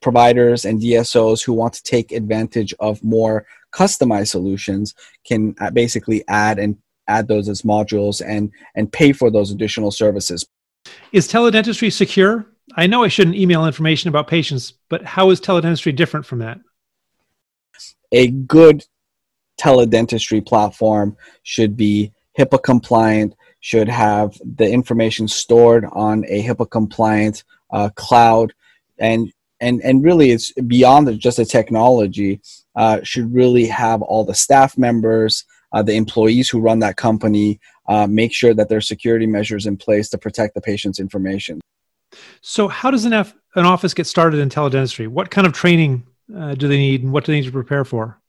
providers 0.00 0.64
and 0.64 0.80
DSOs 0.80 1.44
who 1.44 1.52
want 1.52 1.74
to 1.74 1.82
take 1.82 2.12
advantage 2.12 2.72
of 2.80 3.04
more 3.04 3.44
customized 3.74 4.28
solutions 4.28 4.94
can 5.26 5.54
uh, 5.60 5.70
basically 5.70 6.24
add 6.28 6.58
and 6.58 6.78
add 7.08 7.28
those 7.28 7.48
as 7.48 7.62
modules 7.62 8.22
and 8.24 8.52
and 8.74 8.92
pay 8.92 9.12
for 9.12 9.30
those 9.30 9.50
additional 9.50 9.90
services. 9.90 10.46
Is 11.12 11.28
teledentistry 11.28 11.92
secure? 11.92 12.46
I 12.76 12.86
know 12.86 13.02
I 13.02 13.08
shouldn't 13.08 13.36
email 13.36 13.66
information 13.66 14.08
about 14.08 14.28
patients, 14.28 14.74
but 14.88 15.04
how 15.04 15.30
is 15.30 15.40
teledentistry 15.40 15.94
different 15.96 16.26
from 16.26 16.40
that? 16.40 16.60
A 18.12 18.28
good 18.28 18.84
teledentistry 19.58 20.44
platform 20.44 21.16
should 21.42 21.76
be 21.76 22.12
HIPAA 22.38 22.62
compliant, 22.62 23.34
should 23.60 23.88
have 23.88 24.38
the 24.56 24.68
information 24.68 25.26
stored 25.26 25.84
on 25.92 26.24
a 26.28 26.42
HIPAA 26.44 26.70
compliant 26.70 27.44
uh, 27.70 27.90
cloud, 27.96 28.52
and 28.98 29.32
and 29.60 29.82
and 29.82 30.04
really 30.04 30.30
it's 30.30 30.52
beyond 30.52 31.18
just 31.18 31.38
the 31.38 31.44
technology. 31.44 32.40
Uh, 32.76 33.00
should 33.02 33.34
really 33.34 33.66
have 33.66 34.02
all 34.02 34.24
the 34.24 34.34
staff 34.34 34.78
members, 34.78 35.44
uh, 35.72 35.82
the 35.82 35.94
employees 35.94 36.48
who 36.48 36.60
run 36.60 36.78
that 36.80 36.96
company 36.96 37.60
uh, 37.88 38.06
make 38.06 38.32
sure 38.32 38.54
that 38.54 38.68
there 38.68 38.78
are 38.78 38.82
security 38.82 39.26
measures 39.26 39.66
in 39.66 39.76
place 39.76 40.08
to 40.10 40.18
protect 40.18 40.54
the 40.54 40.60
patient's 40.60 41.00
information. 41.00 41.60
So, 42.40 42.68
how 42.68 42.90
does 42.90 43.04
an, 43.04 43.12
F- 43.12 43.34
an 43.54 43.66
office 43.66 43.94
get 43.94 44.06
started 44.06 44.40
in 44.40 44.48
teledentistry? 44.48 45.08
What 45.08 45.30
kind 45.30 45.46
of 45.46 45.52
training 45.52 46.06
uh, 46.34 46.54
do 46.54 46.68
they 46.68 46.78
need, 46.78 47.02
and 47.02 47.12
what 47.12 47.24
do 47.24 47.32
they 47.32 47.40
need 47.40 47.46
to 47.46 47.52
prepare 47.52 47.84
for? 47.84 48.20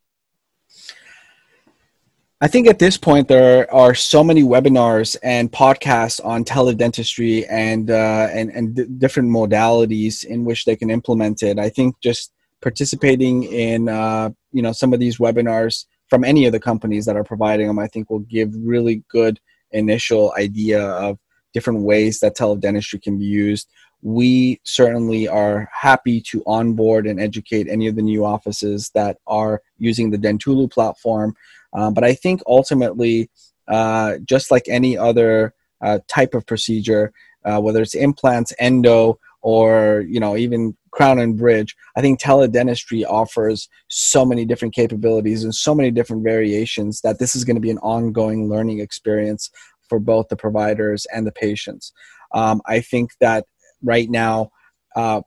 I 2.42 2.48
think 2.48 2.68
at 2.68 2.80
this 2.80 2.98
point 2.98 3.28
there 3.28 3.72
are 3.74 3.94
so 3.94 4.24
many 4.24 4.44
webinars 4.44 5.18
and 5.24 5.52
podcasts 5.52 6.24
on 6.24 6.46
teledentistry 6.46 7.46
and 7.50 7.92
uh, 7.92 8.30
and 8.32 8.50
and 8.52 8.76
d- 8.76 8.86
different 8.98 9.30
modalities 9.30 10.24
in 10.24 10.46
which 10.46 10.64
they 10.64 10.78
can 10.78 10.90
implement 10.90 11.44
it. 11.44 11.60
I 11.60 11.68
think 11.68 12.00
just 12.00 12.32
participating 12.62 13.44
in 13.44 13.90
uh, 13.90 14.30
you 14.54 14.62
know 14.62 14.72
some 14.72 14.94
of 14.94 15.02
these 15.02 15.18
webinars 15.18 15.86
from 16.10 16.24
any 16.24 16.46
of 16.46 16.52
the 16.52 16.60
companies 16.60 17.06
that 17.06 17.16
are 17.16 17.24
providing 17.24 17.68
them, 17.68 17.80
I 17.80 17.88
think 17.88 18.10
will 18.10 18.20
give 18.20 18.54
really 18.56 19.04
good 19.10 19.40
initial 19.72 20.34
idea 20.38 20.84
of 20.84 21.20
different 21.54 21.82
ways 21.82 22.20
that 22.20 22.36
teledentistry 22.36 23.02
can 23.02 23.18
be 23.18 23.26
used. 23.26 23.70
We 24.02 24.62
certainly 24.64 25.28
are 25.28 25.70
happy 25.74 26.22
to 26.22 26.44
onboard 26.46 27.06
and 27.06 27.20
educate 27.20 27.68
any 27.68 27.88
of 27.88 27.96
the 27.96 28.02
new 28.02 28.26
offices 28.26 28.92
that 28.96 29.18
are 29.28 29.62
using 29.78 30.10
the 30.10 30.18
Dentulu 30.18 30.72
platform. 30.72 31.36
Um, 31.74 31.94
but 31.94 32.04
I 32.04 32.14
think 32.14 32.42
ultimately, 32.48 33.30
uh, 33.68 34.18
just 34.26 34.52
like 34.52 34.64
any 34.68 34.98
other 34.98 35.54
uh, 35.82 36.00
type 36.08 36.34
of 36.34 36.46
procedure, 36.46 37.12
uh, 37.46 37.60
whether 37.60 37.82
it's 37.82 37.96
implants, 37.96 38.54
endo, 38.60 39.20
or 39.42 40.04
you 40.08 40.20
know 40.20 40.36
even 40.36 40.76
crown 40.92 41.20
and 41.20 41.38
bridge 41.38 41.76
i 41.96 42.02
think 42.02 42.20
teledentistry 42.20 43.06
offers 43.06 43.70
so 43.88 44.26
many 44.26 44.46
different 44.46 44.74
capabilities 44.74 45.44
and 45.44 45.54
so 45.54 45.74
many 45.76 45.92
different 45.92 46.24
variations 46.24 47.02
that 47.02 47.20
this 47.20 47.36
is 47.36 47.44
going 47.44 47.56
to 47.56 47.62
be 47.62 47.72
an 47.72 47.78
ongoing 47.80 48.50
learning 48.50 48.80
experience 48.80 49.50
for 49.88 50.00
both 50.00 50.28
the 50.28 50.36
providers 50.36 51.08
and 51.14 51.26
the 51.26 51.32
patients. 51.32 51.92
Um, 52.34 52.62
i 52.66 52.80
think 52.80 53.12
that 53.20 53.46
right 53.84 54.10
now 54.10 54.52
uh, 54.96 55.22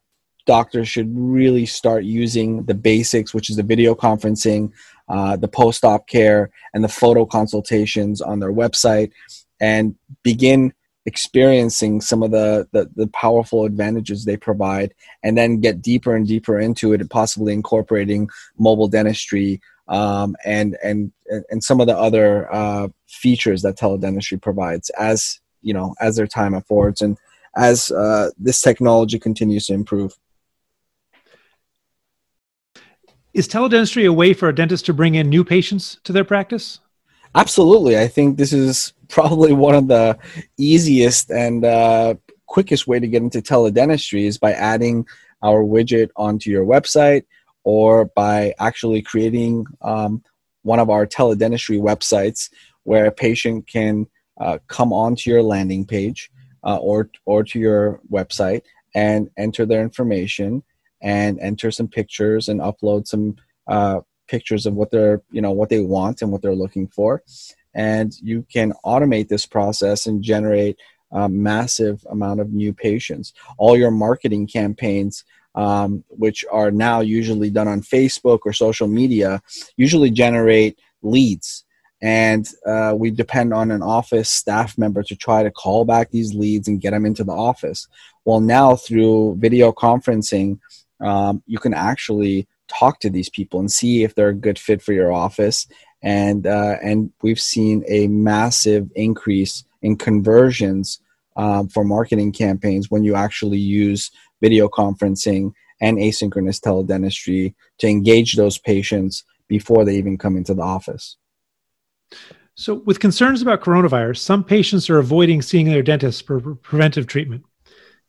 doctors 0.46 0.88
should 0.88 1.10
really 1.16 1.66
start 1.66 2.04
using 2.04 2.64
the 2.64 2.74
basics 2.74 3.32
which 3.32 3.50
is 3.50 3.56
the 3.56 3.62
video 3.62 3.94
conferencing 3.94 4.72
uh, 5.08 5.36
the 5.36 5.48
post-op 5.48 6.06
care 6.08 6.50
and 6.74 6.82
the 6.82 6.88
photo 6.88 7.24
consultations 7.24 8.20
on 8.20 8.40
their 8.40 8.52
website 8.52 9.10
and 9.60 9.94
begin 10.22 10.72
experiencing 11.04 12.00
some 12.00 12.22
of 12.22 12.30
the, 12.30 12.68
the, 12.72 12.88
the 12.94 13.08
powerful 13.08 13.64
advantages 13.64 14.24
they 14.24 14.36
provide 14.36 14.94
and 15.22 15.36
then 15.36 15.60
get 15.60 15.82
deeper 15.82 16.14
and 16.14 16.26
deeper 16.26 16.60
into 16.60 16.92
it 16.92 17.00
and 17.00 17.10
possibly 17.10 17.52
incorporating 17.52 18.28
mobile 18.58 18.88
dentistry 18.88 19.60
um, 19.88 20.36
and 20.44 20.76
and 20.82 21.12
and 21.50 21.62
some 21.62 21.80
of 21.80 21.88
the 21.88 21.96
other 21.96 22.52
uh, 22.54 22.88
features 23.08 23.62
that 23.62 23.76
teledentistry 23.76 24.40
provides 24.40 24.90
as 24.90 25.40
you 25.60 25.74
know 25.74 25.94
as 26.00 26.16
their 26.16 26.26
time 26.26 26.54
affords 26.54 27.02
and 27.02 27.18
as 27.56 27.90
uh, 27.90 28.30
this 28.38 28.60
technology 28.60 29.18
continues 29.18 29.66
to 29.66 29.74
improve 29.74 30.16
is 33.34 33.48
teledentistry 33.48 34.06
a 34.06 34.12
way 34.12 34.32
for 34.32 34.48
a 34.48 34.54
dentist 34.54 34.86
to 34.86 34.94
bring 34.94 35.16
in 35.16 35.28
new 35.28 35.42
patients 35.42 35.98
to 36.04 36.12
their 36.12 36.24
practice 36.24 36.78
Absolutely. 37.34 37.98
I 37.98 38.08
think 38.08 38.36
this 38.36 38.52
is 38.52 38.92
probably 39.12 39.52
one 39.52 39.74
of 39.74 39.88
the 39.88 40.18
easiest 40.58 41.30
and 41.30 41.64
uh, 41.64 42.14
quickest 42.46 42.86
way 42.86 42.98
to 42.98 43.06
get 43.06 43.22
into 43.22 43.42
teledentistry 43.42 44.24
is 44.24 44.38
by 44.38 44.52
adding 44.52 45.06
our 45.42 45.62
widget 45.62 46.08
onto 46.16 46.50
your 46.50 46.64
website 46.64 47.24
or 47.62 48.06
by 48.06 48.54
actually 48.58 49.02
creating 49.02 49.66
um, 49.82 50.24
one 50.62 50.80
of 50.80 50.88
our 50.88 51.06
teledentistry 51.06 51.78
websites 51.78 52.50
where 52.84 53.04
a 53.04 53.12
patient 53.12 53.66
can 53.66 54.06
uh, 54.40 54.58
come 54.66 54.92
onto 54.92 55.30
your 55.30 55.42
landing 55.42 55.84
page 55.84 56.30
uh, 56.64 56.76
or 56.76 57.10
or 57.26 57.44
to 57.44 57.58
your 57.58 58.00
website 58.10 58.62
and 58.94 59.28
enter 59.36 59.66
their 59.66 59.82
information 59.82 60.62
and 61.02 61.38
enter 61.40 61.70
some 61.70 61.86
pictures 61.86 62.48
and 62.48 62.60
upload 62.60 63.06
some 63.06 63.36
uh, 63.66 64.00
pictures 64.26 64.64
of 64.64 64.74
what 64.74 64.90
they're 64.90 65.20
you 65.30 65.42
know 65.42 65.52
what 65.52 65.68
they 65.68 65.80
want 65.80 66.22
and 66.22 66.32
what 66.32 66.40
they're 66.40 66.54
looking 66.54 66.88
for 66.88 67.22
and 67.74 68.14
you 68.20 68.44
can 68.52 68.72
automate 68.84 69.28
this 69.28 69.46
process 69.46 70.06
and 70.06 70.22
generate 70.22 70.78
a 71.12 71.28
massive 71.28 72.04
amount 72.10 72.40
of 72.40 72.52
new 72.52 72.72
patients 72.72 73.32
all 73.58 73.76
your 73.76 73.90
marketing 73.90 74.46
campaigns 74.46 75.24
um, 75.54 76.02
which 76.08 76.44
are 76.50 76.70
now 76.70 77.00
usually 77.00 77.50
done 77.50 77.68
on 77.68 77.80
facebook 77.82 78.40
or 78.44 78.52
social 78.52 78.88
media 78.88 79.40
usually 79.76 80.10
generate 80.10 80.78
leads 81.02 81.64
and 82.00 82.48
uh, 82.66 82.92
we 82.96 83.12
depend 83.12 83.54
on 83.54 83.70
an 83.70 83.82
office 83.82 84.28
staff 84.28 84.76
member 84.76 85.04
to 85.04 85.14
try 85.14 85.42
to 85.42 85.50
call 85.50 85.84
back 85.84 86.10
these 86.10 86.34
leads 86.34 86.66
and 86.66 86.80
get 86.80 86.90
them 86.90 87.06
into 87.06 87.24
the 87.24 87.32
office 87.32 87.88
well 88.24 88.40
now 88.40 88.74
through 88.74 89.36
video 89.38 89.72
conferencing 89.72 90.58
um, 91.00 91.42
you 91.46 91.58
can 91.58 91.74
actually 91.74 92.46
talk 92.68 93.00
to 93.00 93.10
these 93.10 93.28
people 93.28 93.60
and 93.60 93.70
see 93.70 94.02
if 94.02 94.14
they're 94.14 94.28
a 94.28 94.34
good 94.34 94.58
fit 94.58 94.82
for 94.82 94.92
your 94.92 95.12
office. 95.12 95.66
And 96.02 96.46
uh, 96.46 96.76
and 96.82 97.12
we've 97.22 97.40
seen 97.40 97.84
a 97.88 98.08
massive 98.08 98.90
increase 98.96 99.64
in 99.82 99.96
conversions 99.96 101.00
um, 101.36 101.68
for 101.68 101.84
marketing 101.84 102.32
campaigns 102.32 102.90
when 102.90 103.04
you 103.04 103.14
actually 103.14 103.58
use 103.58 104.10
video 104.40 104.68
conferencing, 104.68 105.52
and 105.82 105.98
asynchronous 105.98 106.60
teledentistry 106.60 107.54
to 107.78 107.88
engage 107.88 108.34
those 108.36 108.56
patients 108.56 109.24
before 109.48 109.84
they 109.84 109.96
even 109.96 110.16
come 110.16 110.36
into 110.36 110.54
the 110.54 110.62
office. 110.62 111.16
So, 112.54 112.74
with 112.86 113.00
concerns 113.00 113.42
about 113.42 113.62
coronavirus, 113.62 114.18
some 114.18 114.44
patients 114.44 114.88
are 114.88 114.98
avoiding 114.98 115.42
seeing 115.42 115.68
their 115.68 115.82
dentist 115.82 116.26
for 116.26 116.54
preventive 116.56 117.06
treatment. 117.06 117.44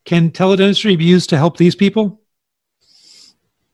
Can 0.06 0.32
teledentistry 0.32 0.98
be 0.98 1.06
used 1.06 1.30
to 1.30 1.38
help 1.38 1.58
these 1.58 1.76
people? 1.76 2.22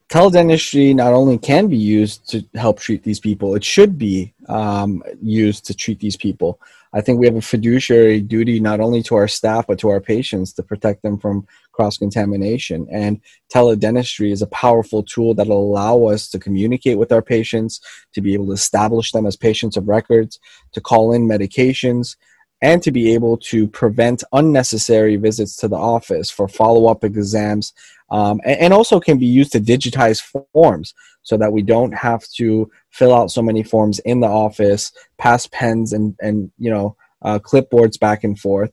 Teledentistry 0.09 0.95
not 0.95 1.13
only 1.13 1.37
can 1.37 1.67
be 1.67 1.77
used 1.77 2.27
to 2.29 2.43
help 2.55 2.79
treat 2.79 3.03
these 3.03 3.19
people, 3.19 3.55
it 3.55 3.63
should 3.63 3.97
be 3.97 4.33
um, 4.47 5.03
used 5.21 5.65
to 5.65 5.73
treat 5.75 5.99
these 5.99 6.17
people. 6.17 6.59
I 6.91 7.01
think 7.01 7.19
we 7.19 7.27
have 7.27 7.35
a 7.35 7.41
fiduciary 7.41 8.19
duty 8.19 8.59
not 8.59 8.79
only 8.79 9.03
to 9.03 9.15
our 9.15 9.27
staff 9.27 9.67
but 9.67 9.77
to 9.79 9.89
our 9.89 10.01
patients 10.01 10.53
to 10.53 10.63
protect 10.63 11.03
them 11.03 11.19
from 11.19 11.45
cross 11.71 11.99
contamination. 11.99 12.87
And 12.91 13.21
teledentistry 13.53 14.31
is 14.31 14.41
a 14.41 14.47
powerful 14.47 15.03
tool 15.03 15.35
that 15.35 15.47
will 15.47 15.61
allow 15.61 16.05
us 16.05 16.27
to 16.31 16.39
communicate 16.39 16.97
with 16.97 17.11
our 17.11 17.21
patients, 17.21 17.79
to 18.13 18.21
be 18.21 18.33
able 18.33 18.47
to 18.47 18.53
establish 18.53 19.11
them 19.11 19.27
as 19.27 19.35
patients 19.35 19.77
of 19.77 19.87
records, 19.87 20.39
to 20.71 20.81
call 20.81 21.13
in 21.13 21.27
medications, 21.27 22.15
and 22.61 22.83
to 22.83 22.91
be 22.91 23.13
able 23.13 23.37
to 23.37 23.67
prevent 23.67 24.23
unnecessary 24.33 25.15
visits 25.15 25.55
to 25.57 25.67
the 25.67 25.77
office 25.77 26.29
for 26.29 26.47
follow 26.47 26.87
up 26.87 27.03
exams 27.03 27.73
um, 28.11 28.41
and, 28.43 28.59
and, 28.59 28.73
also 28.73 28.99
can 28.99 29.17
be 29.17 29.25
used 29.25 29.51
to 29.51 29.59
digitize 29.59 30.21
forms 30.53 30.93
so 31.21 31.37
that 31.37 31.51
we 31.51 31.61
don't 31.61 31.91
have 31.91 32.27
to 32.29 32.69
fill 32.89 33.13
out 33.13 33.31
so 33.31 33.41
many 33.41 33.61
forms 33.61 33.99
in 33.99 34.19
the 34.19 34.27
office, 34.27 34.91
pass 35.17 35.47
pens 35.47 35.93
and, 35.93 36.15
and 36.19 36.51
you 36.57 36.71
know, 36.71 36.95
uh, 37.21 37.37
clipboards 37.37 37.99
back 37.99 38.23
and 38.23 38.39
forth. 38.39 38.71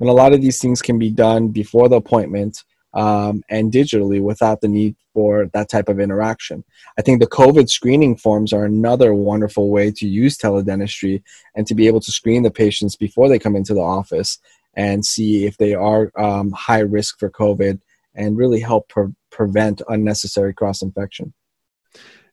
And 0.00 0.08
a 0.08 0.12
lot 0.12 0.32
of 0.32 0.40
these 0.40 0.60
things 0.60 0.80
can 0.80 0.98
be 0.98 1.10
done 1.10 1.48
before 1.48 1.88
the 1.88 1.96
appointment 1.96 2.64
um, 2.94 3.42
and 3.48 3.72
digitally 3.72 4.20
without 4.20 4.60
the 4.60 4.68
need 4.68 4.96
for 5.12 5.46
that 5.52 5.68
type 5.68 5.88
of 5.88 6.00
interaction. 6.00 6.64
I 6.98 7.02
think 7.02 7.20
the 7.20 7.26
COVID 7.26 7.68
screening 7.68 8.16
forms 8.16 8.52
are 8.52 8.64
another 8.64 9.14
wonderful 9.14 9.70
way 9.70 9.90
to 9.92 10.06
use 10.06 10.38
teledentistry 10.38 11.22
and 11.54 11.66
to 11.66 11.74
be 11.74 11.86
able 11.86 12.00
to 12.00 12.12
screen 12.12 12.42
the 12.42 12.50
patients 12.50 12.96
before 12.96 13.28
they 13.28 13.38
come 13.38 13.56
into 13.56 13.74
the 13.74 13.80
office 13.80 14.38
and 14.74 15.04
see 15.04 15.44
if 15.44 15.56
they 15.56 15.74
are 15.74 16.12
um, 16.16 16.52
high 16.52 16.80
risk 16.80 17.18
for 17.18 17.30
COVID 17.30 17.80
and 18.14 18.36
really 18.36 18.60
help 18.60 18.88
pre- 18.88 19.14
prevent 19.30 19.82
unnecessary 19.88 20.54
cross 20.54 20.82
infection. 20.82 21.32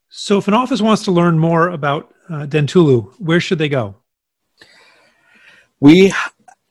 So, 0.09 0.37
if 0.37 0.47
an 0.47 0.53
office 0.53 0.81
wants 0.81 1.03
to 1.05 1.11
learn 1.11 1.37
more 1.39 1.69
about 1.69 2.13
uh, 2.29 2.45
Dentulu, 2.45 3.13
where 3.19 3.39
should 3.39 3.57
they 3.57 3.67
go? 3.67 3.95
We 5.79 6.13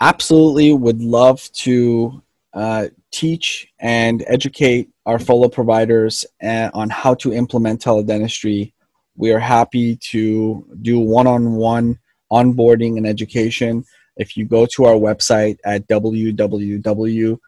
absolutely 0.01 0.73
would 0.73 1.01
love 1.01 1.51
to 1.53 2.23
uh, 2.55 2.87
teach 3.15 3.67
and 3.79 4.25
educate 4.27 4.89
our 5.07 5.19
fellow 5.19 5.49
providers 5.49 6.25
uh, 6.43 6.71
on 6.75 6.91
how 6.91 7.15
to 7.15 7.33
implement 7.33 7.83
teledentistry. 7.83 8.73
We 9.17 9.33
are 9.33 9.39
happy 9.39 9.97
to 10.11 10.67
do 10.83 10.99
one 10.99 11.27
on 11.27 11.53
one 11.53 11.99
onboarding 12.33 12.97
and 12.97 13.07
education. 13.07 13.85
If 14.17 14.37
you 14.37 14.45
go 14.45 14.67
to 14.67 14.85
our 14.85 14.95
website 14.95 15.59
at 15.65 15.87
www 15.89 17.39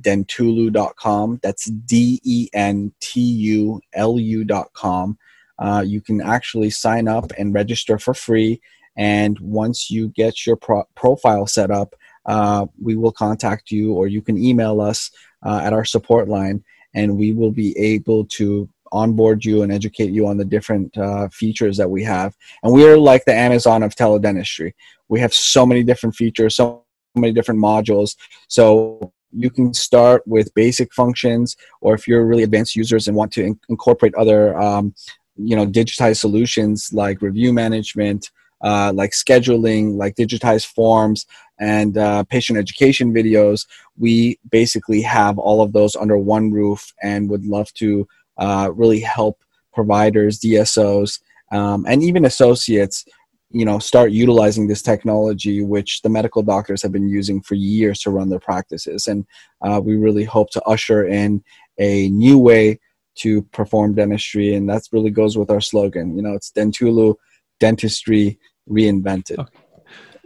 dentulu.com. 0.00 1.40
That's 1.42 1.64
D 1.64 2.20
E 2.22 2.48
N 2.52 2.92
T 3.00 3.20
U 3.20 3.80
L 3.94 4.18
U.com. 4.18 5.18
Uh, 5.58 5.82
you 5.86 6.00
can 6.00 6.20
actually 6.20 6.70
sign 6.70 7.08
up 7.08 7.32
and 7.38 7.54
register 7.54 7.98
for 7.98 8.14
free. 8.14 8.60
And 8.96 9.38
once 9.40 9.90
you 9.90 10.08
get 10.08 10.46
your 10.46 10.56
pro- 10.56 10.88
profile 10.94 11.46
set 11.46 11.70
up, 11.70 11.94
uh, 12.26 12.66
we 12.80 12.96
will 12.96 13.12
contact 13.12 13.70
you 13.70 13.92
or 13.92 14.06
you 14.06 14.20
can 14.20 14.36
email 14.36 14.80
us 14.80 15.10
uh, 15.44 15.60
at 15.62 15.72
our 15.72 15.84
support 15.84 16.28
line 16.28 16.62
and 16.94 17.16
we 17.16 17.32
will 17.32 17.50
be 17.50 17.76
able 17.78 18.24
to 18.24 18.68
onboard 18.92 19.44
you 19.44 19.62
and 19.62 19.72
educate 19.72 20.10
you 20.10 20.26
on 20.26 20.36
the 20.36 20.44
different 20.44 20.96
uh, 20.96 21.28
features 21.28 21.76
that 21.76 21.90
we 21.90 22.02
have. 22.02 22.34
And 22.62 22.72
we 22.72 22.86
are 22.86 22.98
like 22.98 23.24
the 23.24 23.34
Amazon 23.34 23.82
of 23.82 23.94
teledentistry. 23.94 24.72
We 25.08 25.20
have 25.20 25.34
so 25.34 25.66
many 25.66 25.82
different 25.82 26.14
features, 26.14 26.56
so 26.56 26.84
many 27.14 27.32
different 27.32 27.60
modules. 27.60 28.16
So 28.48 29.12
you 29.32 29.50
can 29.50 29.74
start 29.74 30.22
with 30.26 30.54
basic 30.54 30.94
functions, 30.94 31.56
or 31.80 31.94
if 31.94 32.08
you're 32.08 32.24
really 32.24 32.42
advanced 32.42 32.76
users 32.76 33.06
and 33.08 33.16
want 33.16 33.32
to 33.32 33.44
in- 33.44 33.60
incorporate 33.68 34.14
other, 34.14 34.56
um, 34.58 34.94
you 35.36 35.56
know, 35.56 35.66
digitized 35.66 36.18
solutions 36.18 36.90
like 36.92 37.20
review 37.20 37.52
management, 37.52 38.30
uh, 38.62 38.92
like 38.94 39.10
scheduling, 39.12 39.96
like 39.96 40.14
digitized 40.14 40.66
forms, 40.66 41.26
and 41.58 41.96
uh, 41.98 42.24
patient 42.24 42.58
education 42.58 43.12
videos. 43.12 43.66
We 43.98 44.38
basically 44.50 45.02
have 45.02 45.38
all 45.38 45.62
of 45.62 45.72
those 45.72 45.96
under 45.96 46.18
one 46.18 46.50
roof, 46.50 46.92
and 47.02 47.30
would 47.30 47.44
love 47.44 47.72
to 47.74 48.06
uh, 48.38 48.70
really 48.74 49.00
help 49.00 49.42
providers, 49.72 50.40
DSOs, 50.40 51.20
um, 51.52 51.84
and 51.88 52.02
even 52.02 52.24
associates 52.24 53.04
you 53.50 53.64
know 53.64 53.78
start 53.78 54.10
utilizing 54.10 54.66
this 54.66 54.82
technology 54.82 55.62
which 55.62 56.02
the 56.02 56.08
medical 56.08 56.42
doctors 56.42 56.82
have 56.82 56.92
been 56.92 57.08
using 57.08 57.40
for 57.40 57.54
years 57.54 58.00
to 58.00 58.10
run 58.10 58.28
their 58.28 58.40
practices 58.40 59.06
and 59.06 59.24
uh, 59.62 59.80
we 59.82 59.96
really 59.96 60.24
hope 60.24 60.50
to 60.50 60.62
usher 60.64 61.06
in 61.06 61.42
a 61.78 62.08
new 62.08 62.38
way 62.38 62.78
to 63.14 63.42
perform 63.42 63.94
dentistry 63.94 64.54
and 64.54 64.68
that 64.68 64.82
really 64.92 65.10
goes 65.10 65.38
with 65.38 65.50
our 65.50 65.60
slogan 65.60 66.16
you 66.16 66.22
know 66.22 66.34
it's 66.34 66.50
dentulu 66.50 67.14
dentistry 67.60 68.38
reinvented 68.68 69.38
okay. 69.38 69.58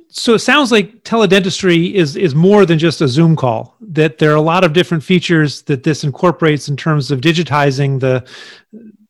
so 0.09 0.35
it 0.35 0.41
sounds 0.41 0.73
like 0.73 1.03
teledentistry 1.05 1.93
is 1.93 2.17
is 2.17 2.35
more 2.35 2.65
than 2.65 2.79
just 2.79 3.01
a 3.01 3.09
zoom 3.09 3.37
call 3.37 3.77
that 3.81 4.19
there 4.19 4.33
are 4.33 4.37
a 4.37 4.41
lot 4.41 4.65
of 4.65 4.73
different 4.73 5.03
features 5.03 5.63
that 5.63 5.83
this 5.83 6.05
incorporates 6.05 6.69
in 6.69 6.77
terms 6.77 7.11
of 7.11 7.21
digitizing 7.21 8.01
the 8.01 8.27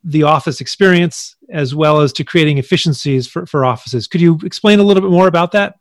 the 0.04 0.22
office 0.22 0.60
experience 0.60 1.36
as 1.50 1.74
well 1.74 2.00
as 2.00 2.12
to 2.14 2.24
creating 2.24 2.58
efficiencies 2.58 3.26
for, 3.26 3.46
for 3.46 3.64
offices. 3.64 4.06
Could 4.06 4.20
you 4.20 4.38
explain 4.44 4.78
a 4.78 4.82
little 4.82 5.02
bit 5.02 5.10
more 5.10 5.26
about 5.26 5.52
that? 5.52 5.76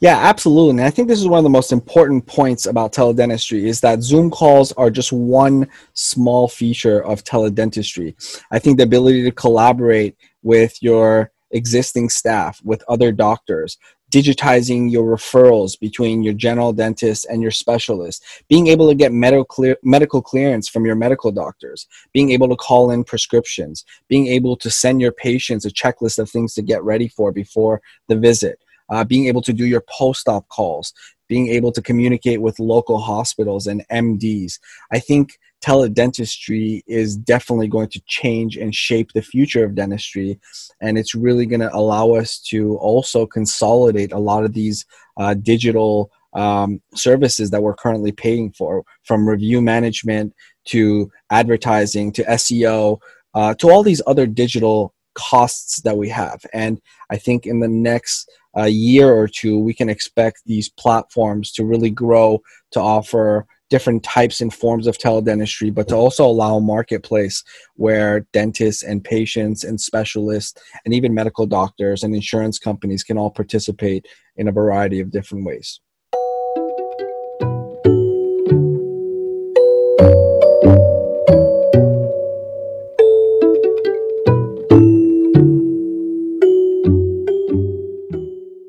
Yeah, 0.00 0.18
absolutely. 0.18 0.70
And 0.72 0.82
I 0.82 0.90
think 0.90 1.08
this 1.08 1.20
is 1.20 1.28
one 1.28 1.38
of 1.38 1.44
the 1.44 1.50
most 1.50 1.72
important 1.72 2.26
points 2.26 2.66
about 2.66 2.92
teledentistry 2.92 3.64
is 3.64 3.80
that 3.80 4.02
Zoom 4.02 4.30
calls 4.30 4.72
are 4.72 4.90
just 4.90 5.10
one 5.10 5.68
small 5.94 6.48
feature 6.48 7.02
of 7.02 7.24
teledentistry. 7.24 8.14
I 8.50 8.58
think 8.58 8.76
the 8.76 8.82
ability 8.84 9.22
to 9.22 9.30
collaborate 9.30 10.16
with 10.42 10.82
your 10.82 11.32
existing 11.50 12.08
staff, 12.08 12.60
with 12.64 12.82
other 12.88 13.12
doctors, 13.12 13.78
digitizing 14.10 14.90
your 14.90 15.04
referrals 15.04 15.78
between 15.78 16.22
your 16.22 16.34
general 16.34 16.72
dentist 16.72 17.26
and 17.28 17.42
your 17.42 17.50
specialist, 17.50 18.24
being 18.48 18.68
able 18.68 18.88
to 18.88 18.94
get 18.94 19.12
medical, 19.12 19.44
clear, 19.44 19.76
medical 19.82 20.22
clearance 20.22 20.68
from 20.68 20.86
your 20.86 20.94
medical 20.94 21.32
doctors, 21.32 21.86
being 22.12 22.30
able 22.30 22.48
to 22.48 22.56
call 22.56 22.90
in 22.90 23.02
prescriptions, 23.02 23.84
being 24.08 24.28
able 24.28 24.56
to 24.56 24.70
send 24.70 25.00
your 25.00 25.12
patients 25.12 25.64
a 25.64 25.70
checklist 25.70 26.18
of 26.18 26.30
things 26.30 26.54
to 26.54 26.62
get 26.62 26.82
ready 26.84 27.08
for 27.08 27.32
before 27.32 27.80
the 28.08 28.16
visit, 28.16 28.60
uh, 28.90 29.02
being 29.02 29.26
able 29.26 29.42
to 29.42 29.52
do 29.52 29.66
your 29.66 29.82
post 29.88 30.28
op 30.28 30.48
calls, 30.48 30.92
being 31.28 31.48
able 31.48 31.72
to 31.72 31.82
communicate 31.82 32.40
with 32.40 32.60
local 32.60 32.98
hospitals 32.98 33.66
and 33.66 33.84
MDs. 33.90 34.60
I 34.92 35.00
think 35.00 35.38
teledentistry 35.64 36.82
is 36.86 37.16
definitely 37.16 37.68
going 37.68 37.88
to 37.88 38.02
change 38.06 38.56
and 38.56 38.74
shape 38.74 39.12
the 39.12 39.22
future 39.22 39.64
of 39.64 39.74
dentistry. 39.74 40.38
And 40.80 40.98
it's 40.98 41.14
really 41.14 41.46
going 41.46 41.60
to 41.60 41.74
allow 41.74 42.12
us 42.12 42.38
to 42.50 42.76
also 42.78 43.26
consolidate 43.26 44.12
a 44.12 44.18
lot 44.18 44.44
of 44.44 44.52
these 44.52 44.84
uh, 45.16 45.34
digital 45.34 46.10
um, 46.34 46.80
services 46.94 47.50
that 47.50 47.62
we're 47.62 47.74
currently 47.74 48.12
paying 48.12 48.52
for, 48.52 48.84
from 49.04 49.28
review 49.28 49.62
management 49.62 50.34
to 50.66 51.10
advertising 51.30 52.12
to 52.12 52.24
SEO 52.24 52.98
uh, 53.34 53.54
to 53.54 53.70
all 53.70 53.82
these 53.82 54.02
other 54.06 54.26
digital 54.26 54.94
costs 55.14 55.80
that 55.82 55.96
we 55.96 56.08
have. 56.10 56.44
And 56.52 56.80
I 57.10 57.16
think 57.16 57.46
in 57.46 57.60
the 57.60 57.68
next 57.68 58.30
uh, 58.56 58.64
year 58.64 59.14
or 59.14 59.28
two, 59.28 59.58
we 59.58 59.74
can 59.74 59.88
expect 59.88 60.42
these 60.46 60.68
platforms 60.68 61.52
to 61.52 61.64
really 61.64 61.90
grow 61.90 62.40
to 62.72 62.80
offer 62.80 63.46
different 63.70 64.02
types 64.02 64.40
and 64.40 64.52
forms 64.52 64.86
of 64.86 64.98
teledentistry, 64.98 65.74
but 65.74 65.88
to 65.88 65.94
also 65.94 66.24
allow 66.24 66.56
a 66.56 66.60
marketplace 66.60 67.42
where 67.74 68.20
dentists 68.32 68.82
and 68.82 69.02
patients 69.02 69.64
and 69.64 69.80
specialists 69.80 70.60
and 70.84 70.94
even 70.94 71.14
medical 71.14 71.46
doctors 71.46 72.02
and 72.02 72.14
insurance 72.14 72.58
companies 72.58 73.02
can 73.02 73.18
all 73.18 73.30
participate 73.30 74.06
in 74.36 74.48
a 74.48 74.52
variety 74.52 75.00
of 75.00 75.10
different 75.10 75.44
ways. 75.44 75.80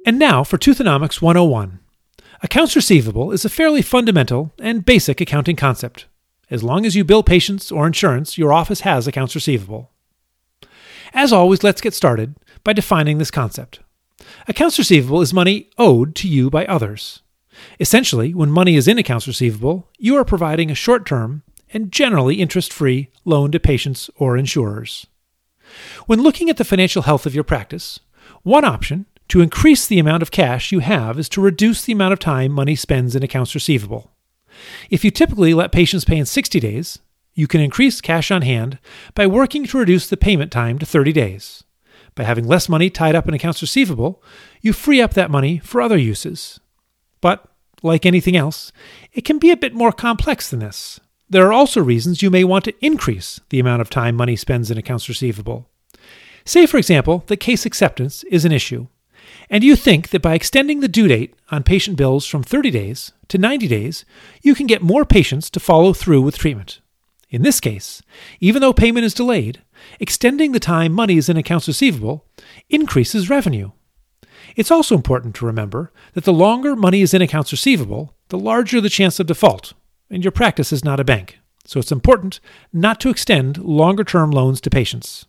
And 0.05 0.17
now 0.17 0.45
for 0.45 0.57
Toothonomics 0.57 1.21
101. 1.21 1.79
Accounts 2.43 2.75
receivable 2.75 3.31
is 3.31 3.45
a 3.45 3.49
fairly 3.49 3.81
fundamental 3.81 4.53
and 4.59 4.85
basic 4.85 5.19
accounting 5.19 5.55
concept. 5.55 6.05
As 6.51 6.63
long 6.63 6.85
as 6.85 6.95
you 6.95 7.03
bill 7.03 7.23
patients 7.23 7.71
or 7.71 7.87
insurance, 7.87 8.37
your 8.37 8.53
office 8.53 8.81
has 8.81 9.07
accounts 9.07 9.33
receivable. 9.33 9.91
As 11.13 11.33
always, 11.33 11.63
let's 11.63 11.81
get 11.81 11.95
started 11.95 12.35
by 12.63 12.73
defining 12.73 13.17
this 13.17 13.31
concept. 13.31 13.79
Accounts 14.47 14.77
receivable 14.77 15.21
is 15.21 15.33
money 15.33 15.69
owed 15.79 16.13
to 16.15 16.27
you 16.27 16.51
by 16.51 16.65
others. 16.65 17.23
Essentially, 17.79 18.35
when 18.35 18.51
money 18.51 18.75
is 18.75 18.87
in 18.87 18.99
accounts 18.99 19.27
receivable, 19.27 19.89
you 19.97 20.15
are 20.15 20.23
providing 20.25 20.69
a 20.69 20.75
short 20.75 21.07
term 21.07 21.41
and 21.73 21.91
generally 21.91 22.35
interest 22.35 22.71
free 22.71 23.09
loan 23.25 23.51
to 23.51 23.59
patients 23.59 24.11
or 24.15 24.37
insurers. 24.37 25.07
When 26.05 26.21
looking 26.21 26.51
at 26.51 26.57
the 26.57 26.63
financial 26.63 27.01
health 27.01 27.25
of 27.25 27.33
your 27.33 27.43
practice, 27.43 27.99
one 28.43 28.63
option 28.63 29.07
to 29.29 29.41
increase 29.41 29.87
the 29.87 29.99
amount 29.99 30.21
of 30.21 30.31
cash 30.31 30.71
you 30.71 30.79
have 30.79 31.19
is 31.19 31.29
to 31.29 31.41
reduce 31.41 31.83
the 31.83 31.93
amount 31.93 32.13
of 32.13 32.19
time 32.19 32.51
money 32.51 32.75
spends 32.75 33.15
in 33.15 33.23
accounts 33.23 33.53
receivable. 33.53 34.11
If 34.89 35.03
you 35.03 35.11
typically 35.11 35.53
let 35.53 35.71
patients 35.71 36.05
pay 36.05 36.17
in 36.17 36.25
60 36.25 36.59
days, 36.59 36.99
you 37.33 37.47
can 37.47 37.61
increase 37.61 38.01
cash 38.01 38.31
on 38.31 38.41
hand 38.41 38.79
by 39.13 39.27
working 39.27 39.65
to 39.67 39.77
reduce 39.77 40.07
the 40.07 40.17
payment 40.17 40.51
time 40.51 40.79
to 40.79 40.85
30 40.85 41.13
days. 41.13 41.63
By 42.15 42.23
having 42.23 42.47
less 42.47 42.67
money 42.67 42.89
tied 42.89 43.13
up 43.13 43.27
in 43.27 43.33
accounts 43.35 43.61
receivable, 43.61 44.23
you 44.61 44.73
free 44.73 45.01
up 45.01 45.13
that 45.13 45.29
money 45.29 45.59
for 45.59 45.81
other 45.81 45.97
uses. 45.97 46.59
But, 47.21 47.47
like 47.83 48.05
anything 48.07 48.35
else, 48.35 48.71
it 49.13 49.21
can 49.21 49.37
be 49.37 49.51
a 49.51 49.57
bit 49.57 49.75
more 49.75 49.91
complex 49.91 50.49
than 50.49 50.59
this. 50.59 50.99
There 51.29 51.45
are 51.45 51.53
also 51.53 51.83
reasons 51.83 52.23
you 52.23 52.31
may 52.31 52.43
want 52.43 52.65
to 52.65 52.85
increase 52.85 53.39
the 53.49 53.59
amount 53.59 53.81
of 53.81 53.89
time 53.89 54.15
money 54.15 54.35
spends 54.35 54.71
in 54.71 54.77
accounts 54.77 55.07
receivable. 55.07 55.69
Say, 56.43 56.65
for 56.65 56.77
example, 56.77 57.23
that 57.27 57.37
case 57.37 57.65
acceptance 57.65 58.23
is 58.23 58.45
an 58.45 58.51
issue, 58.51 58.87
and 59.49 59.63
you 59.63 59.75
think 59.75 60.09
that 60.09 60.21
by 60.21 60.33
extending 60.33 60.79
the 60.79 60.87
due 60.87 61.07
date 61.07 61.33
on 61.51 61.63
patient 61.63 61.97
bills 61.97 62.25
from 62.25 62.43
30 62.43 62.71
days 62.71 63.13
to 63.29 63.37
90 63.37 63.67
days, 63.67 64.05
you 64.41 64.53
can 64.53 64.67
get 64.67 64.81
more 64.81 65.05
patients 65.05 65.49
to 65.51 65.59
follow 65.59 65.93
through 65.93 66.21
with 66.21 66.37
treatment. 66.37 66.81
In 67.29 67.41
this 67.41 67.59
case, 67.59 68.01
even 68.39 68.61
though 68.61 68.73
payment 68.73 69.05
is 69.05 69.13
delayed, 69.13 69.61
extending 69.99 70.51
the 70.51 70.59
time 70.59 70.93
money 70.93 71.17
is 71.17 71.29
in 71.29 71.37
accounts 71.37 71.67
receivable 71.67 72.25
increases 72.69 73.29
revenue. 73.29 73.71
It's 74.55 74.71
also 74.71 74.95
important 74.95 75.35
to 75.35 75.45
remember 75.45 75.91
that 76.13 76.23
the 76.23 76.33
longer 76.33 76.75
money 76.75 77.01
is 77.01 77.13
in 77.13 77.21
accounts 77.21 77.51
receivable, 77.51 78.15
the 78.29 78.39
larger 78.39 78.81
the 78.81 78.89
chance 78.89 79.19
of 79.19 79.27
default, 79.27 79.73
and 80.09 80.23
your 80.23 80.31
practice 80.31 80.71
is 80.71 80.85
not 80.85 80.99
a 80.99 81.05
bank. 81.05 81.39
So 81.65 81.79
it's 81.79 81.91
important 81.91 82.39
not 82.71 82.99
to 83.01 83.09
extend 83.09 83.57
longer 83.57 84.05
term 84.05 84.31
loans 84.31 84.61
to 84.61 84.69
patients. 84.69 85.25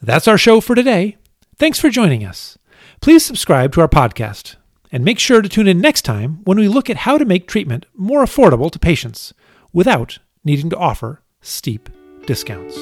That's 0.00 0.26
our 0.26 0.38
show 0.38 0.60
for 0.60 0.74
today. 0.74 1.16
Thanks 1.58 1.78
for 1.78 1.90
joining 1.90 2.24
us. 2.24 2.58
Please 3.02 3.24
subscribe 3.24 3.72
to 3.72 3.80
our 3.80 3.88
podcast 3.88 4.54
and 4.92 5.04
make 5.04 5.18
sure 5.18 5.42
to 5.42 5.48
tune 5.48 5.66
in 5.66 5.80
next 5.80 6.02
time 6.02 6.38
when 6.44 6.56
we 6.56 6.68
look 6.68 6.88
at 6.88 6.98
how 6.98 7.18
to 7.18 7.24
make 7.24 7.48
treatment 7.48 7.84
more 7.96 8.22
affordable 8.22 8.70
to 8.70 8.78
patients 8.78 9.34
without 9.72 10.20
needing 10.44 10.70
to 10.70 10.76
offer 10.76 11.20
steep 11.40 11.88
discounts. 12.26 12.78